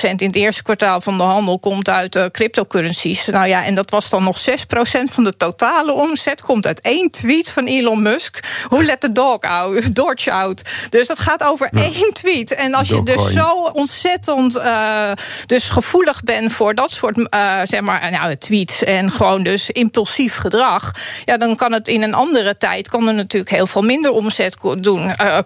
in 0.00 0.26
het 0.26 0.34
eerste 0.34 0.62
kwartaal 0.62 1.00
van 1.00 1.18
de 1.18 1.22
handel 1.22 1.58
komt 1.58 1.88
uit 1.88 2.16
uh, 2.16 2.24
cryptocurrencies. 2.24 3.26
Nou 3.26 3.46
ja, 3.46 3.64
en 3.64 3.74
dat 3.74 3.90
was 3.90 4.10
dan 4.10 4.24
nog 4.24 4.38
6% 4.38 4.42
van 5.10 5.24
de 5.24 5.36
totale 5.36 5.92
omzet. 5.92 6.42
Komt 6.42 6.66
uit 6.66 6.80
één 6.80 7.10
tweet 7.10 7.50
van 7.50 7.64
Elon 7.64 8.02
Musk. 8.02 8.64
Hoe 8.68 8.84
let 8.84 9.00
the 9.00 9.12
dog 9.12 9.40
out? 9.40 9.94
Dodge 9.94 10.32
out. 10.32 10.62
Dus 10.90 11.06
dat 11.06 11.18
gaat 11.18 11.44
over 11.44 11.68
één 11.72 12.12
tweet. 12.12 12.54
En 12.54 12.74
als 12.74 12.88
je 12.88 13.02
dus 13.02 13.32
zo 13.32 13.70
ontzettend 13.72 14.56
uh, 14.56 15.10
dus 15.46 15.68
gevoelig 15.68 16.22
bent 16.22 16.52
voor 16.52 16.74
dat 16.74 16.90
soort 16.90 17.28
zeg 17.64 17.80
maar, 17.80 18.03
nou, 18.10 18.36
tweets 18.36 18.84
en 18.84 19.10
gewoon 19.10 19.42
dus 19.42 19.70
impulsief 19.70 20.36
gedrag. 20.36 20.92
Ja, 21.24 21.36
dan 21.36 21.56
kan 21.56 21.72
het 21.72 21.88
in 21.88 22.02
een 22.02 22.14
andere 22.14 22.56
tijd 22.56 22.88
kan 22.88 23.08
er 23.08 23.14
natuurlijk 23.14 23.50
heel 23.50 23.66
veel 23.66 23.82
minder 23.82 24.10
omzet 24.10 24.56
doen. 24.78 25.00
Uh, 25.00 25.38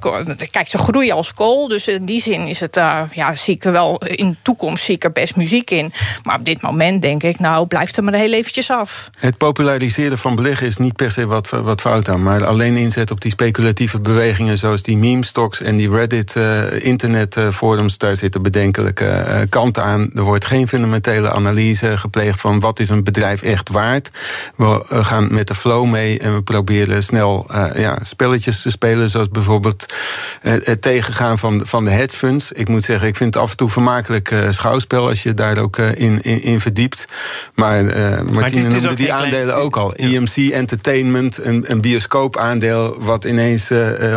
kijk, 0.51 0.69
ze 0.69 0.79
groeien 0.79 1.15
als 1.15 1.33
kool. 1.33 1.69
Dus 1.69 1.89
in 1.89 2.05
die 2.05 2.23
zin 2.23 2.47
is 2.47 2.61
het, 2.61 2.77
uh, 2.77 3.03
ja, 3.13 3.35
zie 3.35 3.55
ik 3.55 3.65
er 3.65 3.73
wel 3.73 3.99
in 3.99 4.31
de 4.31 4.37
toekomst 4.43 4.85
zie 4.85 4.95
ik 4.95 5.05
er 5.05 5.13
best 5.13 5.37
muziek 5.37 5.71
in. 5.71 5.93
Maar 6.23 6.39
op 6.39 6.45
dit 6.45 6.61
moment 6.61 7.03
denk 7.03 7.23
ik, 7.23 7.39
nou, 7.39 7.67
blijft 7.67 7.97
er 7.97 8.05
maar 8.05 8.15
heel 8.15 8.33
eventjes 8.33 8.71
af. 8.71 9.11
Het 9.19 9.37
populariseren 9.37 10.19
van 10.19 10.35
beleggen 10.35 10.67
is 10.67 10.77
niet 10.77 10.97
per 10.97 11.11
se 11.11 11.27
wat, 11.27 11.49
wat 11.49 11.81
fout 11.81 12.09
aan. 12.09 12.23
Maar 12.23 12.47
alleen 12.47 12.77
inzet 12.77 13.11
op 13.11 13.21
die 13.21 13.31
speculatieve 13.31 14.01
bewegingen 14.01 14.59
zoals 14.59 14.83
die 14.83 14.97
meme 14.97 15.25
stocks 15.25 15.61
en 15.61 15.77
die 15.77 15.91
Reddit 15.91 16.35
uh, 16.37 16.85
internetforums, 16.85 17.99
daar 17.99 18.17
zitten 18.17 18.43
bedenkelijke 18.43 19.47
kanten 19.49 19.83
aan. 19.83 20.11
Er 20.15 20.23
wordt 20.23 20.45
geen 20.45 20.69
fundamentele 20.69 21.31
analyse 21.33 21.99
gepleegd 21.99 22.41
van 22.41 22.48
wat 22.57 22.81
is 22.81 22.89
een 22.89 23.05
bedrijf 23.05 23.43
echt 23.43 23.69
waard. 23.69 24.11
We 24.57 24.85
gaan 24.89 25.29
met 25.31 25.47
de 25.47 25.55
flow 25.55 25.87
mee 25.87 26.19
en 26.19 26.35
we 26.35 26.43
proberen 26.43 27.03
snel 27.03 27.47
uh, 27.51 27.67
ja, 27.75 27.99
spelletjes 28.03 28.63
te 28.63 28.71
spelen, 28.71 29.11
zoals 29.11 29.29
bijvoorbeeld 29.29 29.95
uh, 30.43 30.53
het 30.63 30.83
tegengaan 30.83 31.39
van, 31.39 31.63
van 31.65 31.85
de 31.85 31.91
hedge 31.91 32.17
funds. 32.17 32.53
Ik 32.53 32.69
moet 32.69 32.85
zeggen, 32.85 33.09
ik 33.09 33.17
vind 33.17 33.35
het 33.35 33.43
af 33.43 33.51
en 33.51 33.57
toe 33.57 33.69
vermakelijk 33.69 34.31
uh, 34.31 34.51
schouwspel 34.51 35.09
als 35.09 35.23
je 35.23 35.35
daar 35.35 35.59
ook 35.59 35.79
in, 35.79 36.23
in, 36.23 36.43
in, 36.43 36.61
verdiept. 36.61 37.09
Maar 37.55 37.85
Martine 38.33 38.69
noemde 38.69 38.95
die 38.95 39.13
aandelen 39.13 39.57
ook 39.57 39.77
al. 39.77 39.95
EMC 39.95 40.37
Entertainment, 40.37 41.45
een, 41.45 41.65
een 41.71 41.81
bioscoopaandeel 41.81 42.97
wat 43.01 43.25
ineens 43.25 43.69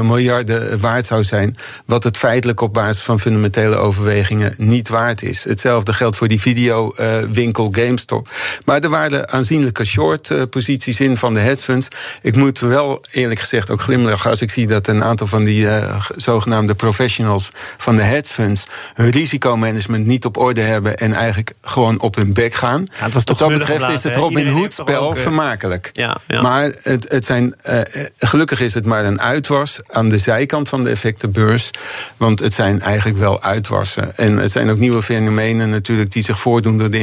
miljarden 0.02 0.80
waard 0.80 1.06
zou 1.06 1.24
zijn. 1.24 1.56
Wat 1.86 2.04
het 2.04 2.18
feitelijk 2.18 2.62
op 2.62 2.74
basis 2.74 3.04
van 3.04 3.20
fundamentele 3.20 3.76
overwegingen 3.76 4.54
niet 4.58 4.90
waard 4.90 5.22
is. 5.22 5.44
Hetzelfde 5.44 5.94
geldt 5.94 6.16
voor 6.16 6.28
die 6.28 6.42
videowinkel 6.42 7.70
GameStop. 7.72 8.21
Maar 8.66 8.80
er 8.80 8.90
waren 8.90 9.30
aanzienlijke 9.30 9.86
short-posities 9.86 11.00
in 11.00 11.18
van 11.18 11.34
de 11.34 11.40
hedge 11.40 11.64
funds. 11.64 11.88
Ik 12.22 12.36
moet 12.36 12.60
wel 12.60 13.04
eerlijk 13.12 13.40
gezegd 13.40 13.70
ook 13.70 13.82
glimlachen 13.82 14.30
als 14.30 14.42
ik 14.42 14.52
zie 14.52 14.68
dat 14.68 14.88
een 14.88 15.04
aantal 15.04 15.28
van 15.28 15.44
die 15.44 15.66
uh, 15.66 16.06
zogenaamde 16.16 16.76
professionals 16.76 17.52
van 17.78 17.96
de 17.96 18.02
hedge 18.02 18.34
funds 18.34 18.66
hun 18.94 19.10
risicomanagement 19.10 20.06
niet 20.06 20.26
op 20.26 20.38
orde 20.38 20.62
hebben 20.62 20.98
en 20.98 21.14
eigenlijk 21.14 21.54
gewoon 21.62 22.00
op 22.00 22.16
hun 22.16 22.34
bek 22.34 22.54
gaan. 22.54 22.86
Ja, 23.00 23.10
dat 23.10 23.24
Wat 23.24 23.38
dat 23.38 23.50
betreft 23.50 23.90
is 23.90 24.04
het 24.04 24.16
Robin 24.16 24.48
Hood-spel 24.48 25.16
eh, 25.16 25.22
vermakelijk. 25.22 25.90
Ja, 25.94 26.18
ja. 26.28 26.42
Maar 26.42 26.72
het, 26.82 27.06
het 27.10 27.26
zijn, 27.26 27.56
uh, 27.70 27.80
gelukkig 28.18 28.60
is 28.60 28.74
het 28.74 28.86
maar 28.86 29.06
een 29.06 29.22
uitwas 29.22 29.80
aan 29.88 30.10
de 30.10 30.18
zijkant 30.18 30.70
van 30.70 30.84
de 30.84 30.90
effectenbeurs. 30.90 31.72
Want 32.18 32.40
het 32.40 32.54
zijn 32.54 32.82
eigenlijk 32.82 33.18
wel 33.18 33.44
uitwassen. 33.44 34.18
En 34.18 34.38
het 34.38 34.52
zijn 34.52 34.70
ook 34.70 34.78
nieuwe 34.78 35.02
fenomenen 35.02 35.70
natuurlijk 35.70 36.12
die 36.12 36.24
zich 36.24 36.40
voordoen 36.40 36.78
door 36.78 36.92
de 36.92 37.00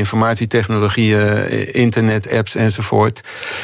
informatietechnologieën 1.09 1.73
internet, 1.73 2.33
apps 2.33 2.55
enzovoort. 2.55 3.21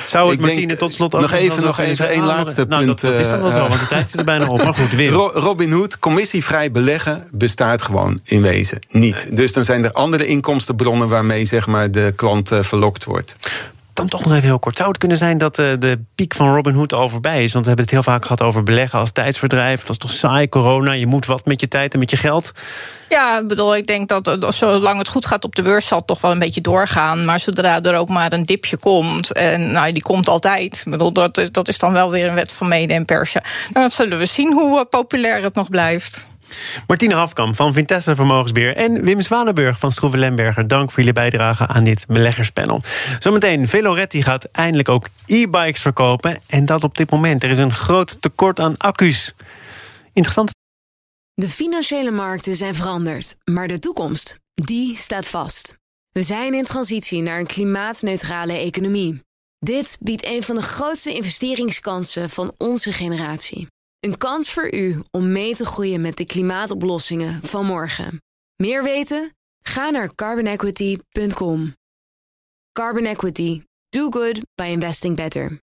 Zou 0.07 0.25
het, 0.25 0.35
ik 0.35 0.41
Martine, 0.41 0.67
denk, 0.67 0.79
tot 0.79 0.93
slot 0.93 1.15
ook 1.15 1.21
nog 1.21 1.33
even, 1.33 1.63
nog 1.63 1.79
even 1.79 2.09
één 2.09 2.25
laatste 2.25 2.65
nou, 2.69 2.85
punt. 2.85 3.01
Dat, 3.01 3.11
dat, 3.13 3.21
is 3.21 3.29
dan 3.29 3.41
wel 3.41 3.51
zo, 3.51 3.69
want 3.69 3.81
de 3.81 3.87
tijd 3.87 4.11
zit 4.11 4.19
er 4.19 4.27
bijna 4.27 4.47
op. 4.47 4.63
Maar 4.63 4.75
goed, 4.75 4.91
weer. 4.91 5.11
Robin 5.11 5.71
Hood, 5.73 5.99
commissievrij 5.99 6.71
beleggen, 6.71 7.25
bestaat 7.31 7.83
gewoon 7.83 8.21
in 8.25 8.43
wezen 8.43 8.79
niet. 8.91 9.37
Dus 9.37 9.53
dan 9.53 9.65
zijn 9.65 9.85
er 9.85 9.93
andere 9.93 10.27
inkomstenbronnen 10.27 11.09
waarmee 11.09 11.45
zeg 11.45 11.67
maar, 11.67 11.91
de 11.91 12.13
klant 12.17 12.53
uh, 12.53 12.63
verlokt 12.63 13.05
wordt 13.05 13.35
dan 13.95 14.09
toch 14.09 14.25
nog 14.25 14.33
even 14.33 14.45
heel 14.45 14.59
kort. 14.59 14.77
Zou 14.77 14.89
het 14.89 14.99
kunnen 14.99 15.17
zijn 15.17 15.39
dat 15.39 15.59
uh, 15.59 15.73
de 15.79 16.01
piek 16.15 16.35
van 16.35 16.55
Robin 16.55 16.75
Hood 16.75 16.93
al 16.93 17.09
voorbij 17.09 17.45
is? 17.45 17.53
Want 17.53 17.65
we 17.65 17.71
hebben 17.71 17.85
het 17.85 17.95
heel 17.95 18.13
vaak 18.13 18.23
gehad 18.23 18.43
over 18.43 18.63
beleggen 18.63 18.99
als 18.99 19.13
tijdsverdrijf. 19.13 19.79
Het 19.79 19.89
was 19.89 19.97
toch 19.97 20.13
saai, 20.13 20.49
corona. 20.49 20.93
Je 20.93 21.07
moet 21.07 21.27
wat 21.27 21.47
met 21.47 21.61
je 21.61 21.69
tijd 21.69 21.93
en 21.93 21.99
met 21.99 22.11
je 22.11 22.17
geld. 22.17 22.53
Ja, 23.09 23.45
bedoel, 23.45 23.77
ik 23.77 23.87
denk 23.87 24.09
dat 24.09 24.29
uh, 24.29 24.51
zolang 24.51 24.99
het 24.99 25.09
goed 25.09 25.27
gaat 25.27 25.45
op 25.45 25.55
de 25.55 25.63
beurs... 25.63 25.87
zal 25.87 25.99
het 25.99 26.07
toch 26.07 26.21
wel 26.21 26.31
een 26.31 26.39
beetje 26.39 26.61
doorgaan. 26.61 27.25
Maar 27.25 27.41
zodra 27.41 27.83
er 27.83 27.97
ook 27.97 28.09
maar 28.09 28.33
een 28.33 28.47
dipje 28.47 28.77
komt... 28.77 29.33
en 29.33 29.73
nou, 29.73 29.93
die 29.93 30.03
komt 30.03 30.29
altijd. 30.29 30.85
Bedoel, 30.89 31.13
dat, 31.13 31.49
dat 31.51 31.69
is 31.69 31.79
dan 31.79 31.93
wel 31.93 32.11
weer 32.11 32.29
een 32.29 32.35
wet 32.35 32.53
van 32.53 32.69
mede 32.69 32.95
en 32.95 33.05
persen. 33.05 33.43
Dan 33.73 33.91
zullen 33.91 34.19
we 34.19 34.27
zien 34.27 34.53
hoe 34.53 34.85
populair 34.85 35.43
het 35.43 35.55
nog 35.55 35.69
blijft. 35.69 36.27
Martine 36.87 37.15
Hafkam 37.15 37.55
van 37.55 37.73
Vintessa 37.73 38.15
Vermogensbeheer 38.15 38.77
en 38.77 39.05
Wim 39.05 39.21
Zwanenburg 39.21 39.79
van 39.79 39.93
Stroeven 39.93 40.19
Lemberger. 40.19 40.69
Dank 40.69 40.91
voor 40.91 40.99
jullie 40.99 41.13
bijdrage 41.13 41.67
aan 41.67 41.85
dit 41.85 42.07
beleggerspanel. 42.09 42.81
Zometeen, 43.19 43.69
Veloretti 43.69 44.23
gaat 44.23 44.45
eindelijk 44.45 44.89
ook 44.89 45.09
e-bikes 45.27 45.81
verkopen. 45.81 46.39
En 46.47 46.65
dat 46.65 46.85
op 46.85 46.97
dit 46.97 47.11
moment. 47.11 47.43
Er 47.43 47.51
is 47.51 47.59
een 47.59 47.73
groot 47.73 48.23
tekort 48.23 48.61
aan 48.61 48.77
accu's. 48.77 49.35
Interessant 50.13 50.51
De 51.35 51.49
financiële 51.49 52.11
markten 52.11 52.57
zijn 52.57 52.75
veranderd, 52.75 53.37
maar 53.45 53.69
de 53.69 53.79
toekomst, 53.79 54.39
die 54.55 54.97
staat 54.97 55.29
vast. 55.29 55.77
We 56.13 56.23
zijn 56.23 56.55
in 56.55 56.65
transitie 56.65 57.23
naar 57.23 57.39
een 57.39 57.47
klimaatneutrale 57.47 58.53
economie. 58.53 59.23
Dit 59.59 59.97
biedt 60.01 60.25
een 60.25 60.43
van 60.43 60.55
de 60.55 60.63
grootste 60.63 61.13
investeringskansen 61.13 62.31
van 62.31 62.55
onze 62.59 62.93
generatie. 62.93 63.67
Een 64.05 64.19
kans 64.19 64.53
voor 64.53 64.75
u 64.75 65.03
om 65.11 65.33
mee 65.33 65.55
te 65.55 65.65
groeien 65.65 66.01
met 66.01 66.17
de 66.17 66.25
klimaatoplossingen 66.25 67.43
van 67.43 67.67
morgen. 67.67 68.23
Meer 68.57 68.83
weten? 68.83 69.37
Ga 69.67 69.91
naar 69.91 70.15
carbonequity.com. 70.15 71.75
Carbon 72.73 73.05
Equity. 73.05 73.63
Do 73.89 74.11
good 74.11 74.41
by 74.55 74.65
investing 74.65 75.17
better. 75.17 75.64